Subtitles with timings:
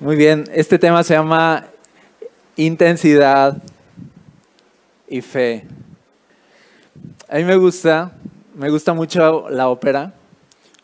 [0.00, 1.66] Muy bien, este tema se llama
[2.56, 3.58] intensidad
[5.06, 5.66] y fe.
[7.28, 8.10] A mí me gusta,
[8.54, 10.14] me gusta mucho la ópera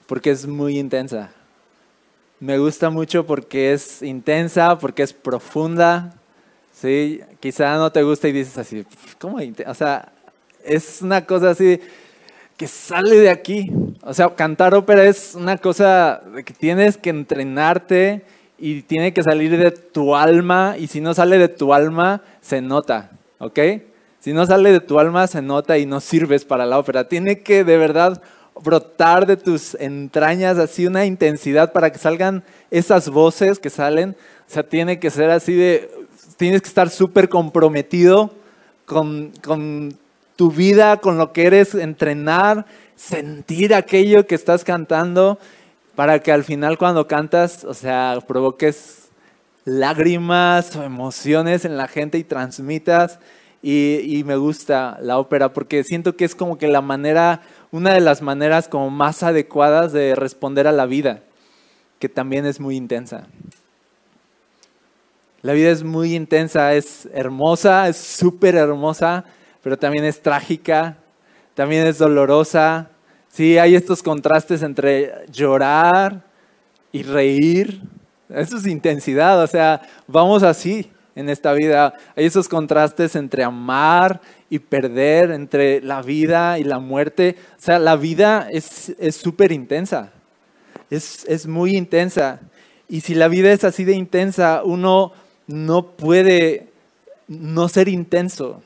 [0.06, 1.30] porque es muy intensa.
[2.40, 6.14] Me gusta mucho porque es intensa, porque es profunda.
[6.74, 8.84] Sí, quizá no te gusta y dices así,
[9.18, 9.38] ¿cómo?
[9.66, 10.12] O sea,
[10.62, 11.80] es una cosa así
[12.58, 13.72] que sale de aquí.
[14.02, 19.56] O sea, cantar ópera es una cosa que tienes que entrenarte y tiene que salir
[19.56, 23.58] de tu alma y si no sale de tu alma, se nota, ¿ok?
[24.20, 27.08] Si no sale de tu alma, se nota y no sirves para la ópera.
[27.08, 28.22] Tiene que de verdad
[28.62, 34.16] brotar de tus entrañas así una intensidad para que salgan esas voces que salen.
[34.48, 35.90] O sea, tiene que ser así de,
[36.36, 38.32] tienes que estar súper comprometido
[38.84, 39.96] con, con
[40.36, 45.38] tu vida, con lo que eres, entrenar, sentir aquello que estás cantando
[45.96, 49.08] para que al final cuando cantas, o sea, provoques
[49.64, 53.18] lágrimas o emociones en la gente y transmitas.
[53.62, 57.40] Y, me gusta la ópera porque siento que es como que la manera,
[57.72, 61.22] una de las maneras como más adecuadas de responder a la vida,
[61.98, 63.26] que también es muy intensa.
[65.42, 69.24] La vida es muy intensa, es hermosa, es súper hermosa,
[69.62, 70.98] pero también es trágica,
[71.54, 72.90] también es dolorosa,
[73.36, 76.22] Sí, hay estos contrastes entre llorar
[76.90, 77.82] y reír.
[78.30, 81.92] Eso es intensidad, o sea, vamos así en esta vida.
[82.16, 87.36] Hay esos contrastes entre amar y perder, entre la vida y la muerte.
[87.58, 90.12] O sea, la vida es súper intensa,
[90.88, 92.40] es, es muy intensa.
[92.88, 95.12] Y si la vida es así de intensa, uno
[95.46, 96.68] no puede
[97.28, 98.62] no ser intenso.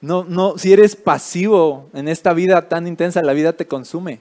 [0.00, 4.20] No, no, si eres pasivo en esta vida tan intensa, la vida te consume.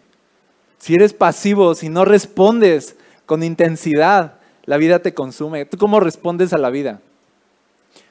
[0.78, 4.34] Si eres pasivo, si no respondes con intensidad,
[4.66, 5.66] la vida te consume.
[5.66, 7.00] ¿Tú cómo respondes a la vida?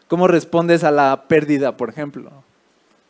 [0.07, 2.31] ¿Cómo respondes a la pérdida, por ejemplo?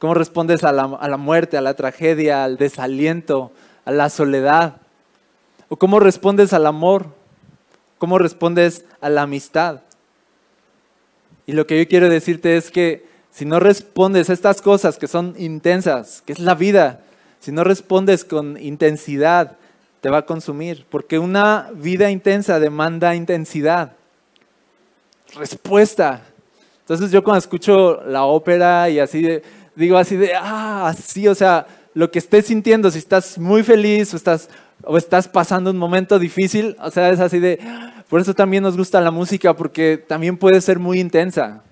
[0.00, 3.52] ¿Cómo respondes a la, a la muerte, a la tragedia, al desaliento,
[3.84, 4.76] a la soledad?
[5.68, 7.06] ¿O cómo respondes al amor?
[7.98, 9.82] ¿Cómo respondes a la amistad?
[11.46, 13.06] Y lo que yo quiero decirte es que
[13.38, 17.02] si no respondes a estas cosas que son intensas, que es la vida,
[17.38, 19.56] si no respondes con intensidad,
[20.00, 23.92] te va a consumir, porque una vida intensa demanda intensidad,
[25.36, 26.22] respuesta.
[26.80, 29.24] Entonces yo cuando escucho la ópera y así,
[29.76, 34.12] digo así de, ah, así, o sea, lo que estés sintiendo, si estás muy feliz
[34.14, 34.50] o estás,
[34.82, 37.60] o estás pasando un momento difícil, o sea, es así de,
[38.08, 41.62] por eso también nos gusta la música, porque también puede ser muy intensa.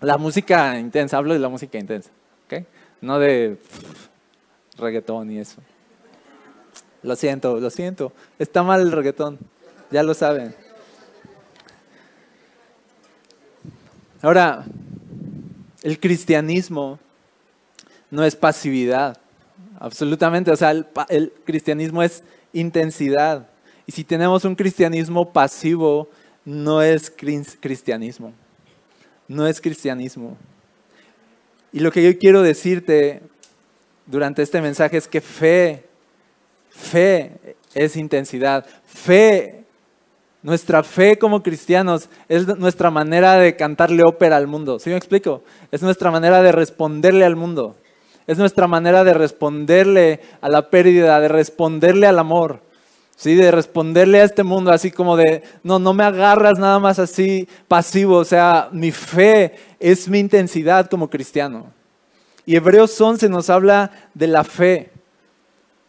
[0.00, 2.10] La música intensa, hablo de la música intensa,
[2.46, 2.64] ¿ok?
[3.00, 3.58] No de
[4.76, 5.60] reggaetón y eso.
[7.02, 8.12] Lo siento, lo siento.
[8.38, 9.38] Está mal el reggaetón,
[9.90, 10.54] ya lo saben.
[14.22, 14.64] Ahora,
[15.82, 17.00] el cristianismo
[18.10, 19.18] no es pasividad,
[19.80, 20.52] absolutamente.
[20.52, 22.22] O sea, el, el, cristianismo es
[22.52, 23.48] intensidad.
[23.84, 26.08] Y si tenemos un cristianismo pasivo,
[26.44, 28.32] no es cristianismo
[29.28, 30.36] no es cristianismo.
[31.72, 33.20] Y lo que yo quiero decirte
[34.06, 35.84] durante este mensaje es que fe,
[36.70, 37.32] fe
[37.74, 38.66] es intensidad.
[38.86, 39.64] Fe,
[40.42, 44.78] nuestra fe como cristianos es nuestra manera de cantarle ópera al mundo.
[44.78, 45.42] ¿Sí me explico?
[45.70, 47.76] Es nuestra manera de responderle al mundo.
[48.26, 52.60] Es nuestra manera de responderle a la pérdida, de responderle al amor.
[53.18, 53.34] ¿Sí?
[53.34, 57.46] De responderle a este mundo así como de, no, no me agarras nada más así
[57.66, 61.66] pasivo, o sea, mi fe es mi intensidad como cristiano.
[62.46, 64.90] Y Hebreos 11 nos habla de la fe,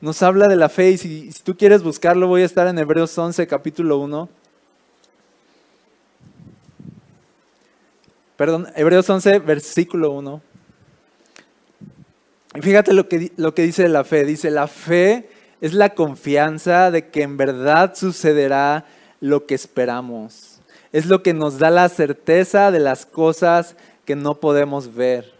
[0.01, 3.17] nos habla de la fe y si, tú quieres buscarlo voy a estar en Hebreos
[3.17, 4.27] 11 capítulo 1.
[8.35, 10.41] Perdón, Hebreos 11 versículo 1.
[12.55, 15.29] Y fíjate lo que, lo que dice la fe, dice la fe
[15.61, 18.85] es la confianza de que en verdad sucederá
[19.19, 20.59] lo que esperamos.
[20.91, 23.75] Es lo que nos da la certeza de las cosas
[24.05, 25.39] que no podemos ver.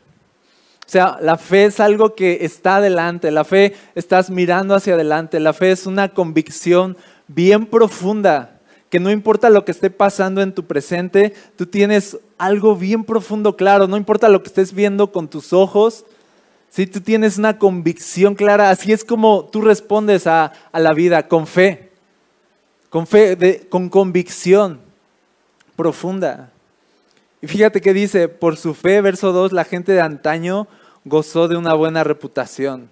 [0.90, 5.40] O sea, la fe es algo que está adelante, la fe estás mirando hacia adelante,
[5.40, 10.52] la fe es una convicción bien profunda, que no importa lo que esté pasando en
[10.52, 15.28] tu presente, tú tienes algo bien profundo claro, no importa lo que estés viendo con
[15.28, 16.06] tus ojos,
[16.70, 21.48] si tú tienes una convicción clara, así es como tú respondes a, la vida, con
[21.48, 21.92] fe,
[22.90, 24.80] con fe, con convicción
[25.76, 26.52] profunda.
[27.42, 30.68] Y fíjate que dice, por su fe, verso 2, la gente de antaño
[31.06, 32.90] gozó de una buena reputación.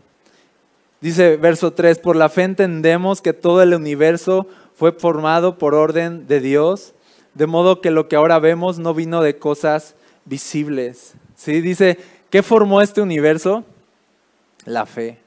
[1.00, 6.28] Dice verso 3, por la fe entendemos que todo el universo fue formado por orden
[6.28, 6.94] de Dios,
[7.36, 9.94] de modo que lo que ahora vemos no vino de cosas
[10.26, 11.14] visibles.
[11.36, 11.62] ¿Sí?
[11.62, 12.00] Dice,
[12.38, 13.64] ¿qué formó este universo?
[14.66, 15.18] La fe.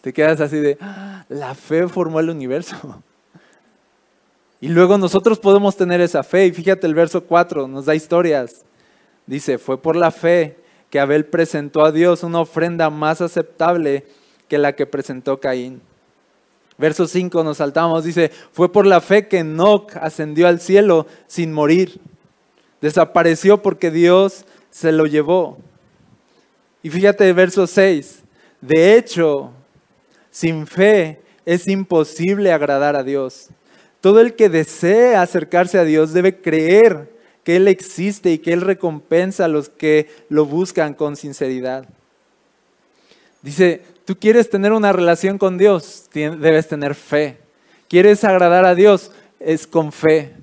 [0.00, 2.74] Te quedas así de, ah, la fe formó el universo.
[4.60, 6.46] Y luego nosotros podemos tener esa fe.
[6.46, 8.64] Y fíjate el verso 4, nos da historias.
[9.26, 10.56] Dice, fue por la fe
[10.90, 14.04] que Abel presentó a Dios una ofrenda más aceptable
[14.48, 15.82] que la que presentó Caín.
[16.78, 21.52] Verso 5 nos saltamos, dice, fue por la fe que Enoch ascendió al cielo sin
[21.52, 22.00] morir.
[22.80, 25.58] Desapareció porque Dios se lo llevó.
[26.84, 28.22] Y fíjate verso 6,
[28.60, 29.52] de hecho,
[30.30, 33.48] sin fe es imposible agradar a Dios.
[34.02, 37.10] Todo el que desee acercarse a Dios debe creer
[37.42, 41.88] que Él existe y que Él recompensa a los que lo buscan con sinceridad.
[43.40, 47.38] Dice, tú quieres tener una relación con Dios, debes tener fe.
[47.88, 49.10] ¿Quieres agradar a Dios?
[49.40, 50.34] Es con fe.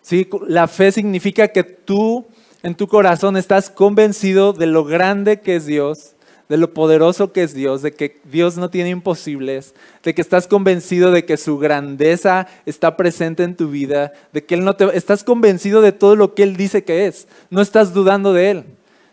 [0.00, 0.30] ¿Sí?
[0.46, 2.24] La fe significa que tú
[2.62, 6.14] en tu corazón estás convencido de lo grande que es Dios,
[6.48, 10.46] de lo poderoso que es Dios, de que Dios no tiene imposibles, de que estás
[10.46, 14.96] convencido de que su grandeza está presente en tu vida, de que Él no te...
[14.96, 18.64] Estás convencido de todo lo que Él dice que es, no estás dudando de Él.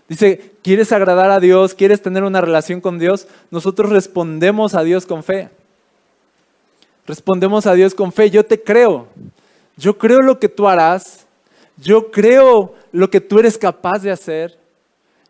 [0.10, 1.76] Dice, ¿quieres agradar a Dios?
[1.76, 3.28] ¿Quieres tener una relación con Dios?
[3.52, 5.50] Nosotros respondemos a Dios con fe.
[7.06, 8.32] Respondemos a Dios con fe.
[8.32, 9.08] Yo te creo.
[9.78, 11.28] Yo creo lo que tú harás.
[11.82, 14.58] Yo creo lo que tú eres capaz de hacer.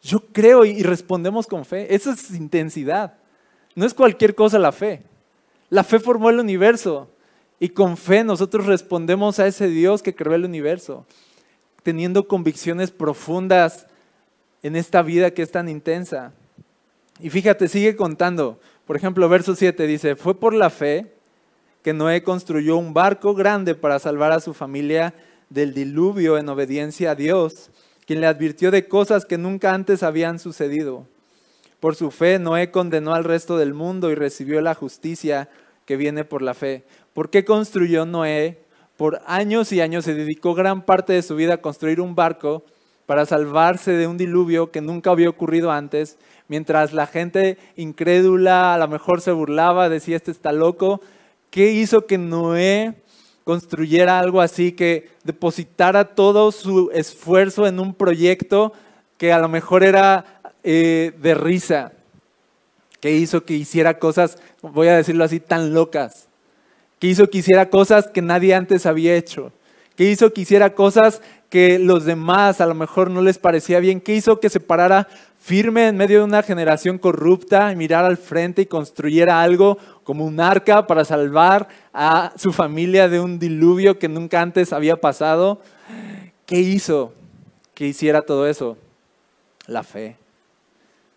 [0.01, 1.94] Yo creo y respondemos con fe.
[1.94, 3.13] Esa es intensidad.
[3.75, 5.04] No es cualquier cosa la fe.
[5.69, 7.10] La fe formó el universo
[7.60, 11.06] y con fe nosotros respondemos a ese Dios que creó el universo,
[11.84, 13.86] teniendo convicciones profundas
[14.63, 16.34] en esta vida que es tan intensa.
[17.19, 18.60] Y fíjate, sigue contando.
[18.88, 21.13] Por ejemplo, verso 7 dice, fue por la fe
[21.84, 25.13] que Noé construyó un barco grande para salvar a su familia
[25.50, 27.72] del diluvio en obediencia a Dios
[28.10, 31.06] quien le advirtió de cosas que nunca antes habían sucedido.
[31.80, 35.48] Por su fe, Noé condenó al resto del mundo y recibió la justicia
[35.86, 36.86] que viene por la fe.
[37.13, 38.63] ¿Por qué construyó Noé?
[38.98, 42.63] Por años y años se dedicó gran parte de su vida a construir un barco
[43.06, 46.18] para salvarse de un diluvio que nunca había ocurrido antes,
[46.48, 51.00] mientras la gente incrédula a lo mejor se burlaba, decía, este está loco.
[51.51, 53.04] ¿Qué hizo que Noé
[53.50, 58.74] construyera algo así, que depositara todo su esfuerzo en un proyecto
[59.18, 61.94] que a lo mejor era eh, de risa,
[63.00, 66.28] que hizo que hiciera cosas, voy a decirlo así, tan locas,
[67.00, 69.51] que hizo que hiciera cosas que nadie antes había hecho,
[69.96, 71.19] que hizo que hiciera cosas
[71.50, 75.07] que los demás a lo mejor no les parecía bien, que hizo que se parara
[75.50, 80.24] firme en medio de una generación corrupta y mirara al frente y construyera algo como
[80.24, 85.60] un arca para salvar a su familia de un diluvio que nunca antes había pasado.
[86.46, 87.16] ¿Qué hizo
[87.74, 88.78] que hiciera todo eso?
[89.66, 90.18] La fe.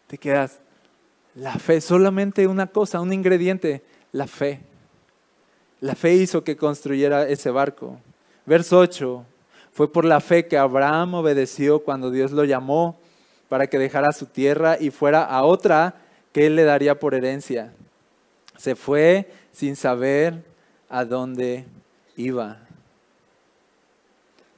[0.06, 0.60] Te quedas,
[1.34, 3.82] la fe, solamente una cosa, un ingrediente,
[4.12, 4.60] la fe.
[5.82, 7.98] La fe hizo que construyera ese barco.
[8.46, 9.26] Verso 8,
[9.72, 12.98] fue por la fe que Abraham obedeció cuando Dios lo llamó
[13.52, 15.96] para que dejara su tierra y fuera a otra
[16.32, 17.70] que él le daría por herencia.
[18.56, 20.42] Se fue sin saber
[20.88, 21.66] a dónde
[22.16, 22.60] iba.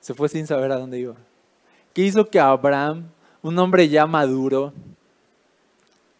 [0.00, 1.16] Se fue sin saber a dónde iba.
[1.92, 3.08] ¿Qué hizo que Abraham,
[3.42, 4.72] un hombre ya maduro,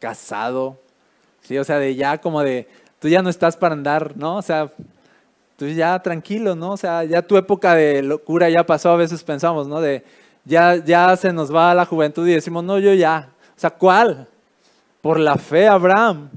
[0.01, 0.77] casado,
[1.43, 1.57] ¿sí?
[1.57, 2.67] o sea, de ya como de,
[2.99, 4.39] tú ya no estás para andar, ¿no?
[4.39, 4.69] O sea,
[5.57, 6.73] tú ya tranquilo, ¿no?
[6.73, 9.81] O sea, ya tu época de locura ya pasó, a veces pensamos, ¿no?
[9.81, 10.03] De
[10.45, 13.31] ya, ya se nos va la juventud y decimos, no, yo ya.
[13.57, 14.29] O sea, ¿cuál?
[15.01, 16.31] Por la fe, Abraham.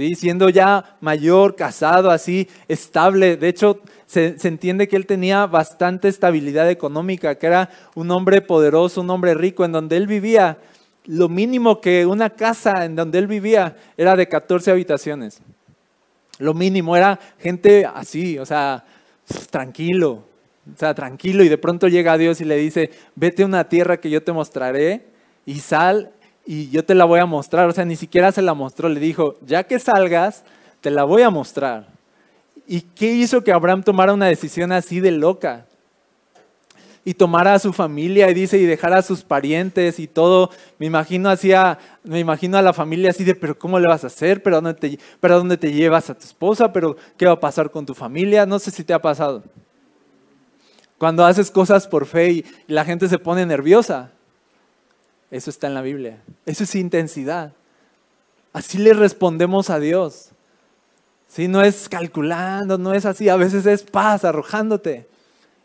[0.00, 0.14] ¿sí?
[0.14, 3.36] siendo ya mayor, casado, así, estable.
[3.36, 9.00] De hecho, se, entiende que él tenía bastante estabilidad económica, que era un hombre poderoso,
[9.00, 10.58] un hombre rico, en donde él vivía.
[11.06, 15.40] Lo mínimo que una casa en donde él vivía era de 14 habitaciones.
[16.38, 18.84] Lo mínimo era gente así, o sea,
[19.50, 20.24] tranquilo,
[20.66, 21.42] o sea, tranquilo.
[21.42, 24.32] Y de pronto llega Dios y le dice, vete a una tierra que yo te
[24.32, 25.04] mostraré
[25.46, 26.10] y sal
[26.46, 27.68] y yo te la voy a mostrar.
[27.68, 30.44] O sea, ni siquiera se la mostró, le dijo, ya que salgas,
[30.80, 31.88] te la voy a mostrar.
[32.66, 35.66] ¿Y qué hizo que Abraham tomara una decisión así de loca?
[37.02, 40.50] Y tomara a su familia y dice, y dejara a sus parientes y todo.
[40.78, 41.32] Me imagino,
[42.04, 44.42] me imagino a la familia así de, pero ¿cómo le vas a hacer?
[44.42, 46.72] ¿Pero dónde, te, ¿Pero dónde te llevas a tu esposa?
[46.72, 48.44] ¿Pero qué va a pasar con tu familia?
[48.44, 49.42] No sé si te ha pasado.
[51.00, 54.10] Cuando haces cosas por fe y la gente se pone nerviosa.
[55.30, 56.22] Eso está en la Biblia.
[56.44, 57.54] Eso es intensidad.
[58.52, 60.32] Así le respondemos a Dios.
[61.26, 65.08] Si No es calculando, no es así, a veces es paz, arrojándote.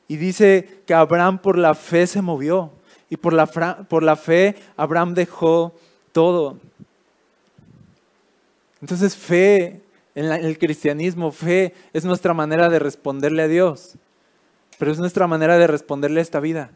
[0.08, 2.72] Y dice que Abraham por la fe se movió
[3.10, 5.76] y por la, por la fe Abraham dejó
[6.14, 6.60] todo.
[8.80, 9.82] Entonces fe
[10.14, 13.96] en, el cristianismo, fe es nuestra manera de responderle a Dios,
[14.78, 16.72] pero es nuestra manera de responderle a esta vida.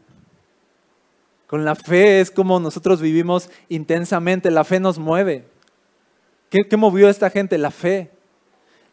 [1.46, 5.48] Con la fe es como nosotros vivimos intensamente, la fe nos mueve.
[6.48, 7.58] ¿Qué, qué movió a esta gente?
[7.58, 8.10] La fe.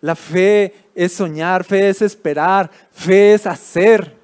[0.01, 4.15] La fe es soñar, fe es esperar, fe es hacer.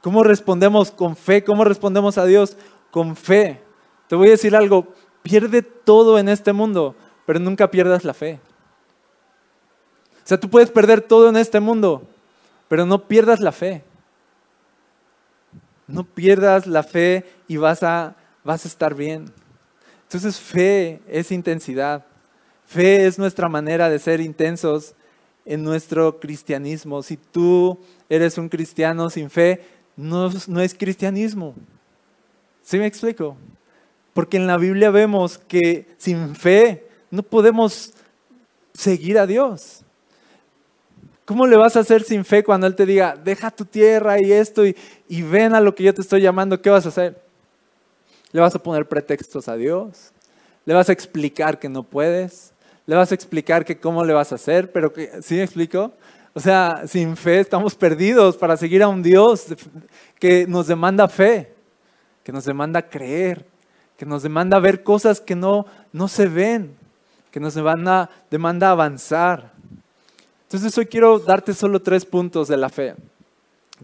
[0.00, 1.42] ¿Cómo respondemos con fe?
[1.42, 2.56] ¿Cómo respondemos a Dios?
[2.90, 3.60] Con fe.
[4.08, 4.86] Te voy a decir algo,
[5.22, 8.38] pierde todo en este mundo, pero nunca pierdas la fe.
[10.24, 12.02] O sea, tú puedes perder todo en este mundo,
[12.68, 13.82] pero no pierdas la fe.
[15.86, 19.26] No pierdas la fe y vas a, vas a estar bien.
[20.02, 22.04] Entonces fe es intensidad.
[22.64, 24.94] Fe es nuestra manera de ser intensos
[25.44, 27.02] en nuestro cristianismo.
[27.02, 29.64] Si tú eres un cristiano sin fe,
[29.96, 31.54] no, no es cristianismo.
[32.62, 33.36] ¿Sí me explico?
[34.12, 37.94] Porque en la Biblia vemos que sin fe no podemos
[38.74, 39.85] seguir a Dios.
[41.26, 44.32] ¿Cómo le vas a hacer sin fe cuando Él te diga, deja tu tierra y
[44.32, 44.74] esto y,
[45.22, 46.62] ven a lo que yo te estoy llamando?
[46.62, 47.20] ¿Qué vas a hacer?
[48.32, 50.12] ¿Le vas a poner pretextos a Dios?
[50.64, 52.54] ¿Le vas a explicar que no puedes?
[52.86, 55.92] le vas a explicar que cómo le vas a hacer, pero que, ¿sí me explico?
[56.32, 59.46] O sea, sin fe estamos perdidos para seguir a un Dios
[60.18, 61.52] que nos demanda fe,
[62.22, 63.44] que nos demanda creer,
[63.96, 66.76] que nos demanda ver cosas que no, no se ven,
[67.30, 69.52] que nos demanda, demanda avanzar.
[70.46, 72.94] Entonces hoy quiero darte solo tres puntos de la fe,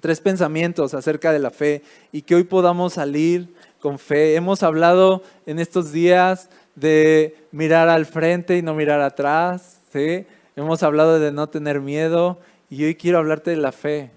[0.01, 4.37] tres pensamientos acerca de la fe y que hoy podamos salir con fe.
[4.37, 10.25] Hemos hablado en estos días de mirar al frente y no mirar atrás, ¿sí?
[10.55, 12.39] Hemos hablado de no tener miedo
[12.71, 14.13] y hoy quiero hablarte de la fe.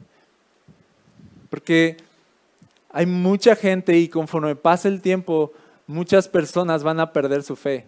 [1.50, 1.98] Porque
[2.92, 5.52] hay mucha gente y conforme pasa el tiempo,
[5.88, 7.86] muchas personas van a perder su fe.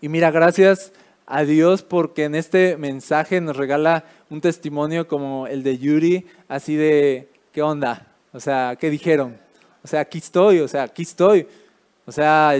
[0.00, 0.92] Y mira, gracias
[1.32, 6.76] a Dios porque en este mensaje nos regala un testimonio como el de Yuri, así
[6.76, 8.06] de, ¿qué onda?
[8.34, 9.38] O sea, ¿qué dijeron?
[9.82, 11.48] O sea, aquí estoy, o sea, aquí estoy.
[12.04, 12.52] O sea,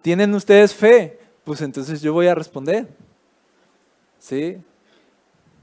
[0.00, 1.18] ¿Tienen ustedes fe?
[1.44, 2.88] Pues entonces yo voy a responder.
[4.18, 4.56] ¿Sí?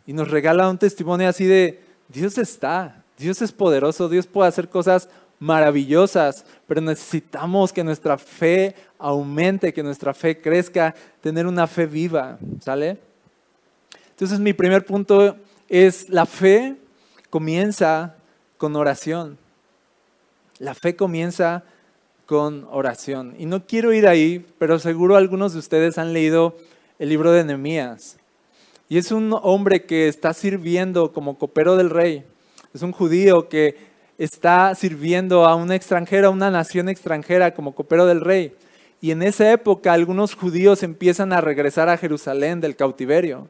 [0.05, 4.69] Y nos regala un testimonio así de, Dios está, Dios es poderoso, Dios puede hacer
[4.69, 5.09] cosas
[5.41, 12.37] maravillosas, pero necesitamos que nuestra fe aumente, que nuestra fe crezca, tener una fe viva,
[12.59, 12.99] ¿sale?
[14.11, 15.35] Entonces mi primer punto
[15.67, 16.75] es la fe
[17.31, 18.15] comienza
[18.57, 19.39] con oración.
[20.59, 21.63] La fe comienza
[22.27, 23.33] con oración.
[23.39, 26.55] Y no quiero ir ahí, pero seguro algunos de ustedes han leído
[26.99, 28.17] el libro de Nehemías.
[28.89, 32.25] Y es un hombre que está sirviendo como copero del rey.
[32.75, 33.90] Es un judío que
[34.23, 38.53] está sirviendo a una extranjera, a una nación extranjera como copero del rey.
[39.01, 43.47] Y en esa época algunos judíos empiezan a regresar a Jerusalén del cautiverio.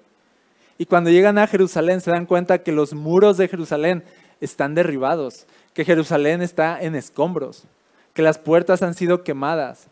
[0.77, 4.03] Y cuando llegan a Jerusalén se dan cuenta que los muros de Jerusalén
[4.39, 7.65] están derribados, que Jerusalén está en escombros
[8.13, 9.87] que las puertas han sido quemadas.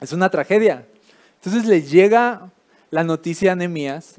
[0.00, 0.86] Es una tragedia.
[1.36, 2.50] Entonces les llega
[2.90, 4.16] la noticia a Nehemías,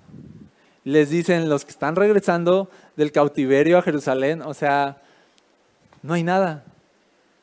[0.84, 5.01] les dicen los que están regresando del cautiverio a Jerusalén, o sea,
[6.05, 6.63] no hay nada,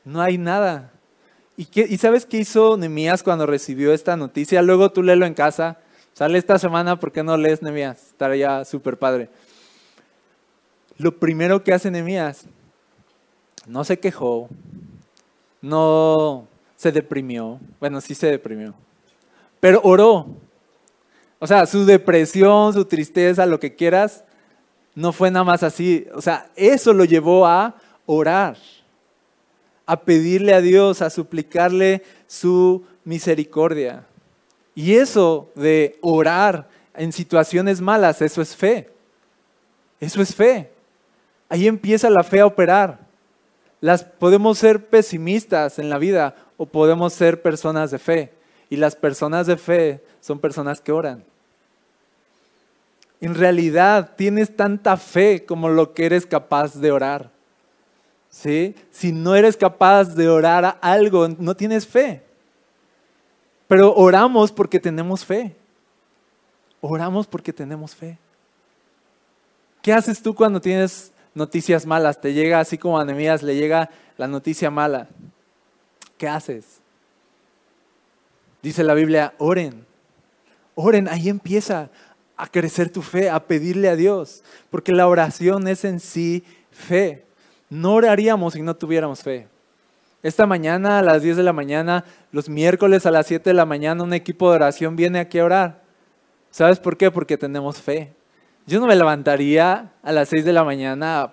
[0.04, 0.92] no hay nada.
[1.56, 4.62] ¿Y, qué, sabes qué hizo Nehemías cuando recibió esta noticia?
[4.62, 5.78] Luego tú léelo en casa,
[6.12, 8.10] sale esta semana, ¿por qué no lees Nehemías?
[8.10, 9.30] Estaría súper padre.
[10.96, 12.44] Lo primero que hace Nehemías,
[13.66, 14.48] no se quejó,
[15.60, 17.58] no se deprimió.
[17.80, 18.74] Bueno, sí se deprimió.
[19.58, 20.28] Pero oró.
[21.40, 24.22] O sea, su depresión, su tristeza, lo que quieras,
[24.94, 26.06] no fue nada más así.
[26.14, 27.74] O sea, eso lo llevó a
[28.12, 28.56] orar,
[29.86, 34.06] a pedirle a Dios, a suplicarle su misericordia.
[34.74, 38.90] Y eso de orar en situaciones malas, eso es fe.
[40.00, 40.70] Eso es fe.
[41.48, 42.98] Ahí empieza la fe a operar.
[43.80, 48.32] Las, podemos ser pesimistas en la vida o podemos ser personas de fe.
[48.70, 51.24] Y las personas de fe son personas que oran.
[53.20, 57.30] En realidad tienes tanta fe como lo que eres capaz de orar.
[58.32, 62.24] Si no eres capaz de orar algo, no tienes fe.
[63.68, 65.54] Pero oramos porque tenemos fe.
[66.80, 68.18] Oramos porque tenemos fe.
[69.80, 73.90] ¿Qué haces tú cuando tienes noticias malas, te llega así como a Nehemías le llega
[74.16, 75.08] la noticia mala.
[76.18, 76.80] ¿Qué haces?
[78.62, 79.86] Dice la Biblia, oren,
[80.74, 81.90] oren, ahí empieza
[82.36, 87.24] a crecer tu fe, a pedirle a Dios, porque la oración es en sí fe.
[87.72, 89.48] No oraríamos si no tuviéramos fe.
[90.22, 93.64] Esta mañana a las 10 de la mañana, los miércoles a las 7 de la
[93.64, 95.82] mañana, un equipo de oración viene aquí a orar.
[96.50, 97.10] ¿Sabes por qué?
[97.10, 98.12] Porque tenemos fe.
[98.66, 101.32] Yo no me levantaría a las 6 de la mañana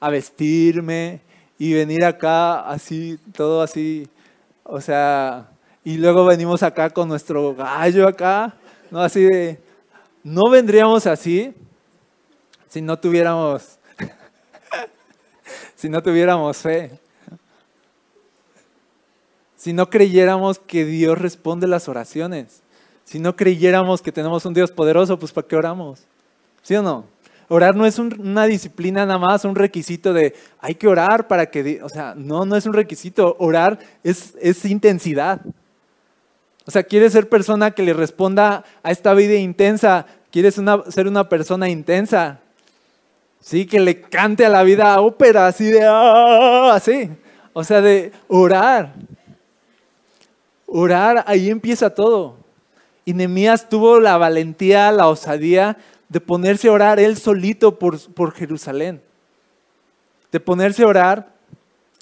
[0.00, 1.20] a, vestirme
[1.56, 4.08] y venir acá así, todo así,
[4.64, 5.50] o sea,
[5.84, 8.56] y luego venimos acá con nuestro gallo acá,
[8.90, 9.00] ¿no?
[9.02, 9.60] Así de,
[10.24, 11.54] no vendríamos así
[12.68, 13.75] si no tuviéramos,
[15.86, 16.98] si no tuviéramos fe.
[19.54, 22.60] Si no creyéramos que Dios responde las oraciones.
[23.04, 26.02] Si no creyéramos que tenemos un Dios poderoso, pues ¿para qué oramos?
[26.62, 27.04] ¿Sí o no?
[27.46, 31.80] Orar no es una disciplina nada más, un requisito de hay que orar para que,
[31.80, 33.36] o sea, no, no es un requisito.
[33.38, 35.40] Orar es, es intensidad.
[36.66, 41.28] O sea, quieres ser persona que le responda a esta vida intensa, quieres ser una
[41.28, 42.40] persona intensa,
[43.46, 47.10] sí, que le cante a la vida ópera, así de, ah", así.
[47.52, 48.92] O sea, de orar.
[50.66, 52.36] Orar, ahí empieza todo.
[53.04, 55.76] Y Nehemías tuvo la valentía, la osadía
[56.08, 59.00] de ponerse a orar él solito por, por Jerusalén.
[60.32, 61.28] De ponerse a orar,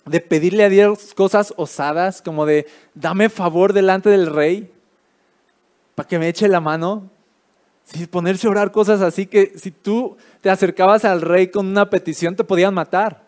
[0.07, 4.73] de pedirle a Dios cosas osadas, como de, dame favor delante del rey,
[5.95, 7.11] para que me eche la mano.
[7.85, 11.91] Sí, ponerse a orar cosas así que si tú te acercabas al rey con una
[11.91, 13.25] petición te podían matar.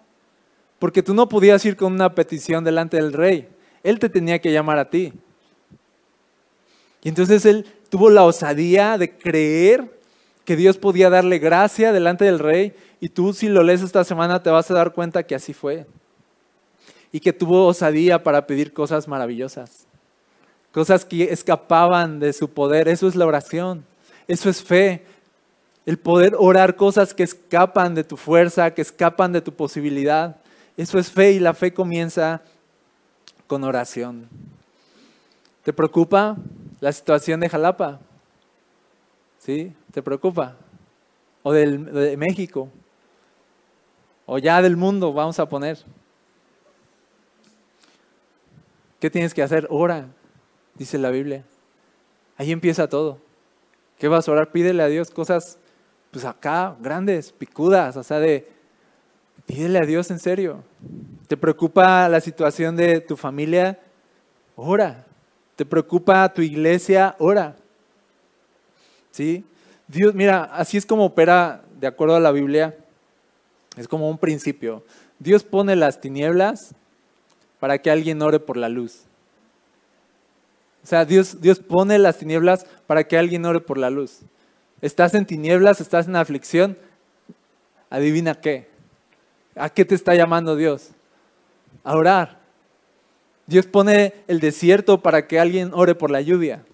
[0.78, 3.48] Porque tú no podías ir con una petición delante del rey.
[3.82, 5.12] Él te tenía que llamar a ti.
[7.02, 9.96] Y entonces él tuvo la osadía de creer
[10.44, 12.74] que Dios podía darle gracia delante del rey.
[13.00, 15.86] Y tú si lo lees esta semana te vas a dar cuenta que así fue.
[17.12, 19.86] Y que tuvo osadía para pedir cosas maravillosas.
[20.72, 22.88] Cosas que escapaban de su poder.
[22.88, 23.84] Eso es la oración.
[24.28, 25.04] Eso es fe.
[25.84, 30.36] El poder orar cosas que escapan de tu fuerza, que escapan de tu posibilidad.
[30.76, 32.42] Eso es fe y la fe comienza
[33.46, 34.28] con oración.
[35.62, 36.36] ¿Te preocupa?
[36.80, 38.00] la situación de Jalapa.
[39.38, 39.72] ¿Sí?
[39.92, 40.56] ¿Te preocupa?
[41.42, 42.68] O de México.
[44.26, 45.78] O ya del mundo, vamos a poner.
[48.98, 49.66] ¿Qué tienes que hacer?
[49.70, 50.06] Ora,
[50.74, 51.44] dice la Biblia.
[52.36, 53.18] Ahí empieza todo.
[53.98, 54.50] ¿Qué vas a orar?
[54.50, 55.58] Pídele a Dios cosas,
[56.10, 58.48] pues acá, grandes, picudas, o sea, de,
[59.46, 60.62] pídele a Dios en serio.
[61.28, 63.78] ¿Te preocupa la situación de tu familia?
[64.54, 65.04] Ora.
[65.56, 67.16] ¿Te preocupa tu iglesia?
[67.18, 67.56] Ora.
[69.10, 69.44] ¿Sí?
[69.88, 72.76] Dios, mira, así es como opera de acuerdo a la Biblia.
[73.76, 74.84] Es como un principio.
[75.18, 76.74] Dios pone las tinieblas
[77.58, 79.04] para que alguien ore por la luz.
[80.86, 84.20] O sea, Dios, Dios pone las tinieblas para que alguien ore por la luz.
[84.80, 86.78] Estás en tinieblas, estás en aflicción.
[87.90, 88.68] Adivina qué.
[89.56, 90.90] ¿A qué te está llamando Dios?
[91.82, 92.38] A orar.
[93.48, 96.64] Dios pone el desierto para que alguien ore por la lluvia.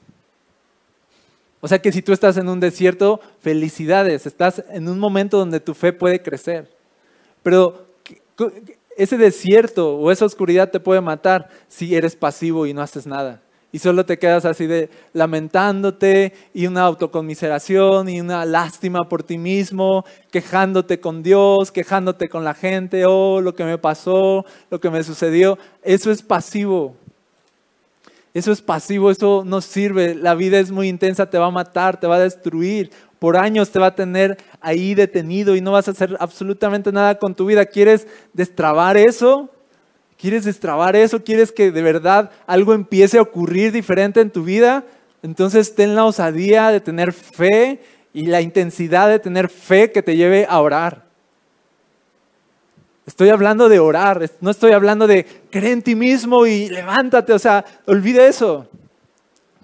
[1.62, 5.58] O sea que si tú estás en un desierto, felicidades, estás en un momento donde
[5.58, 6.70] tu fe puede crecer.
[7.42, 7.86] Pero
[8.94, 13.40] ese desierto o esa oscuridad te puede matar si eres pasivo y no haces nada
[13.72, 19.38] y solo te quedas así de lamentándote y una autoconmiseración y una lástima por ti
[19.38, 24.90] mismo, quejándote con Dios, quejándote con la gente, oh, lo que me pasó, lo que
[24.90, 25.58] me sucedió.
[25.82, 26.94] Eso es pasivo.
[28.34, 30.14] Eso es pasivo, eso no sirve.
[30.14, 32.90] La vida es muy intensa, te va a matar, te va a destruir.
[33.18, 37.18] Por años te va a tener ahí detenido y no vas a hacer absolutamente nada
[37.18, 37.64] con tu vida.
[37.64, 39.48] ¿Quieres destrabar eso?
[40.22, 41.24] ¿Quieres destrabar eso?
[41.24, 44.84] ¿Quieres que de verdad algo empiece a ocurrir diferente en tu vida?
[45.20, 47.80] Entonces ten la osadía de tener fe
[48.12, 51.06] y la intensidad de tener fe que te lleve a orar.
[53.04, 57.38] Estoy hablando de orar, no estoy hablando de cree en ti mismo y levántate, o
[57.40, 58.68] sea, olvide eso.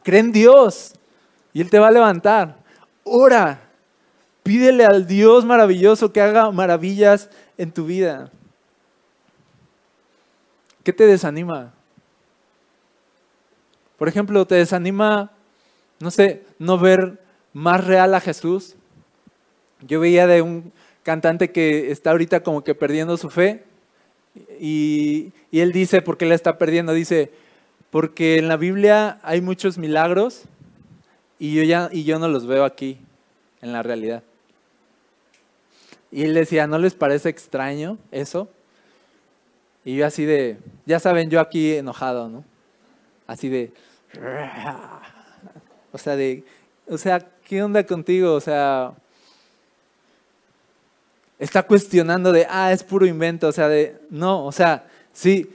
[0.03, 0.93] Cree en Dios
[1.53, 2.57] y Él te va a levantar.
[3.05, 3.61] Ora,
[4.43, 8.33] pídele al Dios maravilloso que haga maravillas en tu vida.
[10.89, 11.75] ¿Qué te desanima?
[13.99, 15.31] Por ejemplo, ¿te desanima,
[16.01, 17.21] no sé, no ver
[17.53, 18.75] más real a Jesús?
[19.83, 20.73] Yo veía de un
[21.03, 23.65] cantante que está ahorita como que perdiendo su fe
[24.59, 26.95] y, él dice, ¿por qué la está perdiendo?
[26.95, 27.33] Dice,
[27.91, 30.45] porque en la Biblia hay muchos milagros
[31.39, 32.97] y yo, ya, y yo no los veo aquí,
[33.61, 34.23] en la realidad.
[36.11, 38.49] Y él decía, ¿no les parece extraño eso?
[39.89, 42.45] Y yo así de, ya saben, yo aquí enojado, ¿no?
[43.27, 43.73] Así de,
[45.91, 46.45] O sea, de,
[46.87, 48.35] o sea, ¿qué onda contigo?
[48.35, 48.93] O sea,
[51.39, 55.51] está cuestionando de, ah, es puro invento, o sea, de, no, o sea, sí,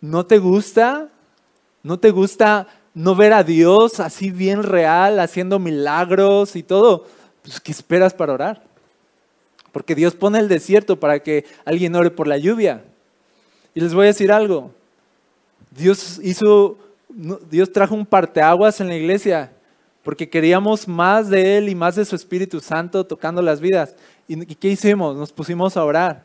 [0.00, 1.10] ¿no te gusta?
[1.82, 7.06] ¿No te gusta no ver a Dios así bien real, haciendo milagros y todo?
[7.42, 8.62] Pues, ¿qué esperas para orar?
[9.72, 12.82] Porque Dios pone el desierto para que alguien ore por la lluvia.
[13.74, 14.70] Y les voy a decir algo.
[15.70, 16.78] Dios hizo,
[17.50, 19.52] Dios trajo un parteaguas en la iglesia
[20.04, 23.96] porque queríamos más de Él y más de su Espíritu Santo tocando las vidas.
[24.28, 25.16] ¿Y qué hicimos?
[25.16, 26.24] Nos pusimos a orar.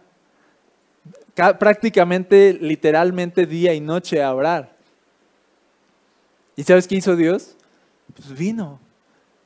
[1.34, 4.76] Prácticamente, literalmente, día y noche a orar.
[6.58, 7.56] ¿Y sabes qué hizo Dios?
[8.14, 8.80] Pues vino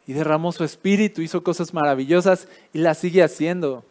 [0.08, 3.86] y derramó su Espíritu, hizo cosas maravillosas y las sigue haciendo.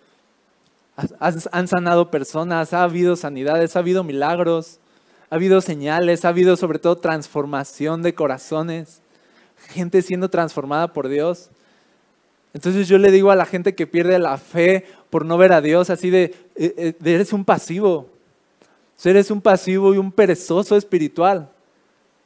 [1.21, 4.79] Han sanado personas, ha habido sanidades, ha habido milagros,
[5.31, 9.03] ha habido señales, ha habido sobre todo transformación de corazones
[9.69, 11.51] gente siendo transformada por Dios.
[12.55, 15.61] Entonces yo le digo a la gente que pierde la fe por no ver a
[15.61, 18.09] Dios, así de, eh, eh, eres un pasivo,
[19.05, 21.51] eres un pasivo y un perezoso espiritual,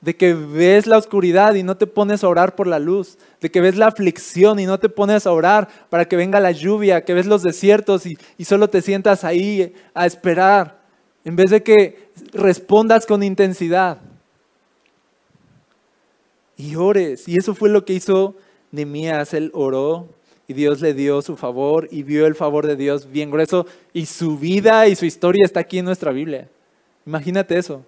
[0.00, 3.50] de que ves la oscuridad y no te pones a orar por la luz, de
[3.50, 7.04] que ves la aflicción y no te pones a orar para que venga la lluvia,
[7.04, 10.80] que ves los desiertos y, y solo te sientas ahí a esperar,
[11.24, 13.98] en vez de que respondas con intensidad
[16.56, 17.28] y ores.
[17.28, 18.34] Y eso fue lo que hizo
[18.70, 19.34] Nemías.
[19.34, 20.08] Él oró
[20.48, 23.66] y Dios le dio su favor y vio el favor de Dios bien grueso.
[23.92, 26.48] Y su vida y su historia está aquí en nuestra Biblia.
[27.04, 27.84] Imagínate eso.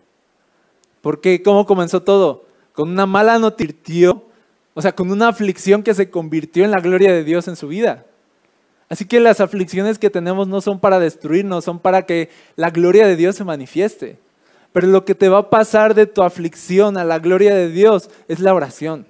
[1.00, 2.44] Porque ¿cómo comenzó todo?
[2.72, 4.12] Con una mala noticia,
[4.74, 7.68] o sea, con una aflicción que se convirtió en la gloria de Dios en su
[7.68, 8.04] vida.
[8.88, 13.06] Así que las aflicciones que tenemos no son para destruirnos, son para que la gloria
[13.06, 14.18] de Dios se manifieste.
[14.72, 18.11] Pero lo que te va a pasar de tu aflicción a la gloria de Dios
[18.28, 19.06] es la oración.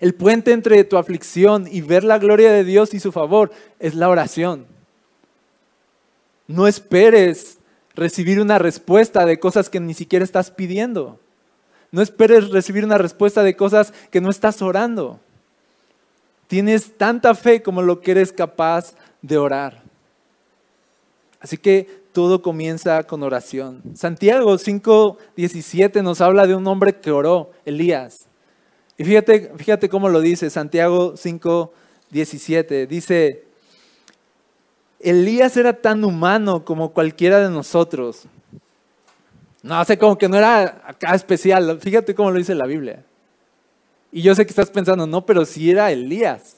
[0.00, 3.94] El puente entre tu aflicción y ver la gloria de Dios y su favor es
[3.94, 4.66] la oración.
[6.46, 7.58] No esperes
[7.94, 11.18] recibir una respuesta de cosas que ni siquiera estás pidiendo.
[11.90, 15.20] No esperes recibir una respuesta de cosas que no estás orando.
[16.46, 19.82] Tienes tanta fe como lo que eres capaz de orar.
[21.40, 23.82] Así que todo comienza con oración.
[23.94, 28.26] Santiago 5:17 nos habla de un hombre que oró, Elías.
[28.96, 32.86] Y fíjate, fíjate cómo lo dice Santiago 5:17.
[32.86, 33.44] Dice,
[35.02, 38.24] Elías era tan humano como cualquiera de nosotros.
[39.62, 41.78] No, hace como que no era acá especial.
[41.80, 43.04] Fíjate cómo lo dice la Biblia.
[44.10, 46.56] Y yo sé que estás pensando, no, pero sí era Elías.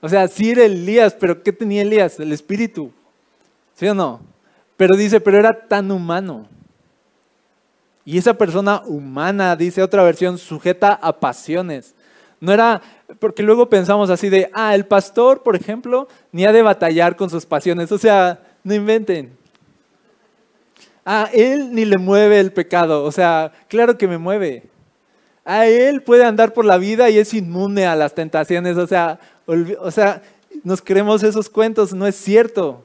[0.00, 2.18] O sea, sí era Elías, pero ¿qué tenía Elías?
[2.20, 2.92] El espíritu.
[3.74, 4.20] ¿Sí o no?
[4.76, 6.46] Pero dice, pero era tan humano.
[8.04, 11.94] Y esa persona humana, dice otra versión, sujeta a pasiones.
[12.40, 12.82] No era,
[13.18, 17.30] porque luego pensamos así de, ah, el pastor, por ejemplo, ni ha de batallar con
[17.30, 17.92] sus pasiones.
[17.92, 19.36] O sea, no inventen.
[21.04, 23.04] A él ni le mueve el pecado.
[23.04, 24.64] O sea, claro que me mueve.
[25.44, 28.78] A él puede andar por la vida y es inmune a las tentaciones.
[28.78, 30.22] O sea, o sea,
[30.62, 32.82] nos creemos esos cuentos, no es cierto.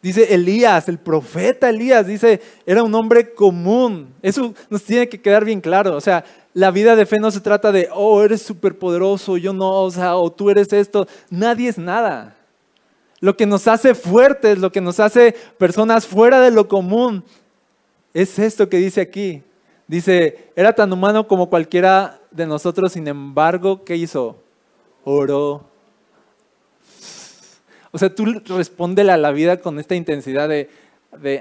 [0.00, 4.14] Dice Elías, el profeta Elías, dice, era un hombre común.
[4.22, 5.96] Eso nos tiene que quedar bien claro.
[5.96, 6.24] O sea,
[6.56, 9.90] la vida de fe no se trata de, oh, eres súper poderoso, yo no, o
[9.90, 11.06] sea, o tú eres esto.
[11.28, 12.34] Nadie es nada.
[13.20, 17.22] Lo que nos hace fuertes, lo que nos hace personas fuera de lo común,
[18.14, 19.42] es esto que dice aquí.
[19.86, 24.36] Dice, era tan humano como cualquiera de nosotros, sin embargo, ¿qué hizo?
[25.04, 25.76] Oró
[27.96, 30.68] o sea, tú respóndele a la vida con esta intensidad de,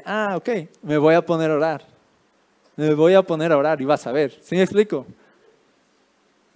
[0.06, 0.50] ah, ok,
[0.84, 1.95] me voy a poner a orar.
[2.78, 4.38] Me voy a poner a orar y vas a ver.
[4.42, 5.06] ¿Sí me explico?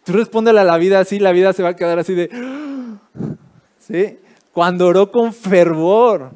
[0.04, 2.30] Tú respóndele a la vida así, la vida se va a quedar así de,
[3.80, 4.20] ¿sí?
[4.52, 6.32] Cuando oró con fervor,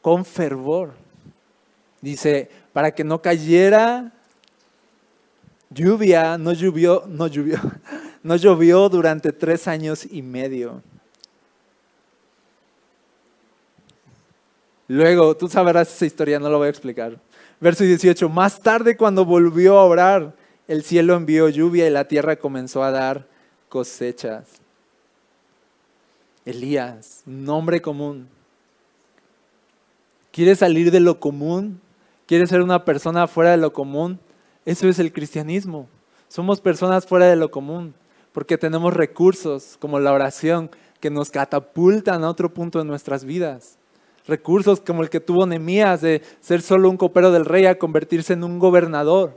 [0.00, 0.92] con fervor,
[2.00, 4.12] dice, para que no cayera
[5.70, 7.58] lluvia, no llovió, no llovió,
[8.22, 10.82] no llovió durante tres años y medio.
[14.86, 17.18] Luego, tú sabrás esa historia, no lo voy a explicar.
[17.60, 20.34] Verso 18, más tarde cuando volvió a orar,
[20.68, 23.26] el cielo envió lluvia y la tierra comenzó a dar
[23.68, 24.44] cosechas.
[26.44, 28.28] Elías, nombre común.
[30.30, 31.80] ¿Quieres salir de lo común?
[32.26, 34.20] ¿Quieres ser una persona fuera de lo común?
[34.64, 35.88] Eso es el cristianismo.
[36.28, 37.94] Somos personas fuera de lo común
[38.32, 43.77] porque tenemos recursos como la oración que nos catapultan a otro punto de nuestras vidas
[44.28, 48.34] recursos como el que tuvo Nemías de ser solo un copero del rey a convertirse
[48.34, 49.36] en un gobernador,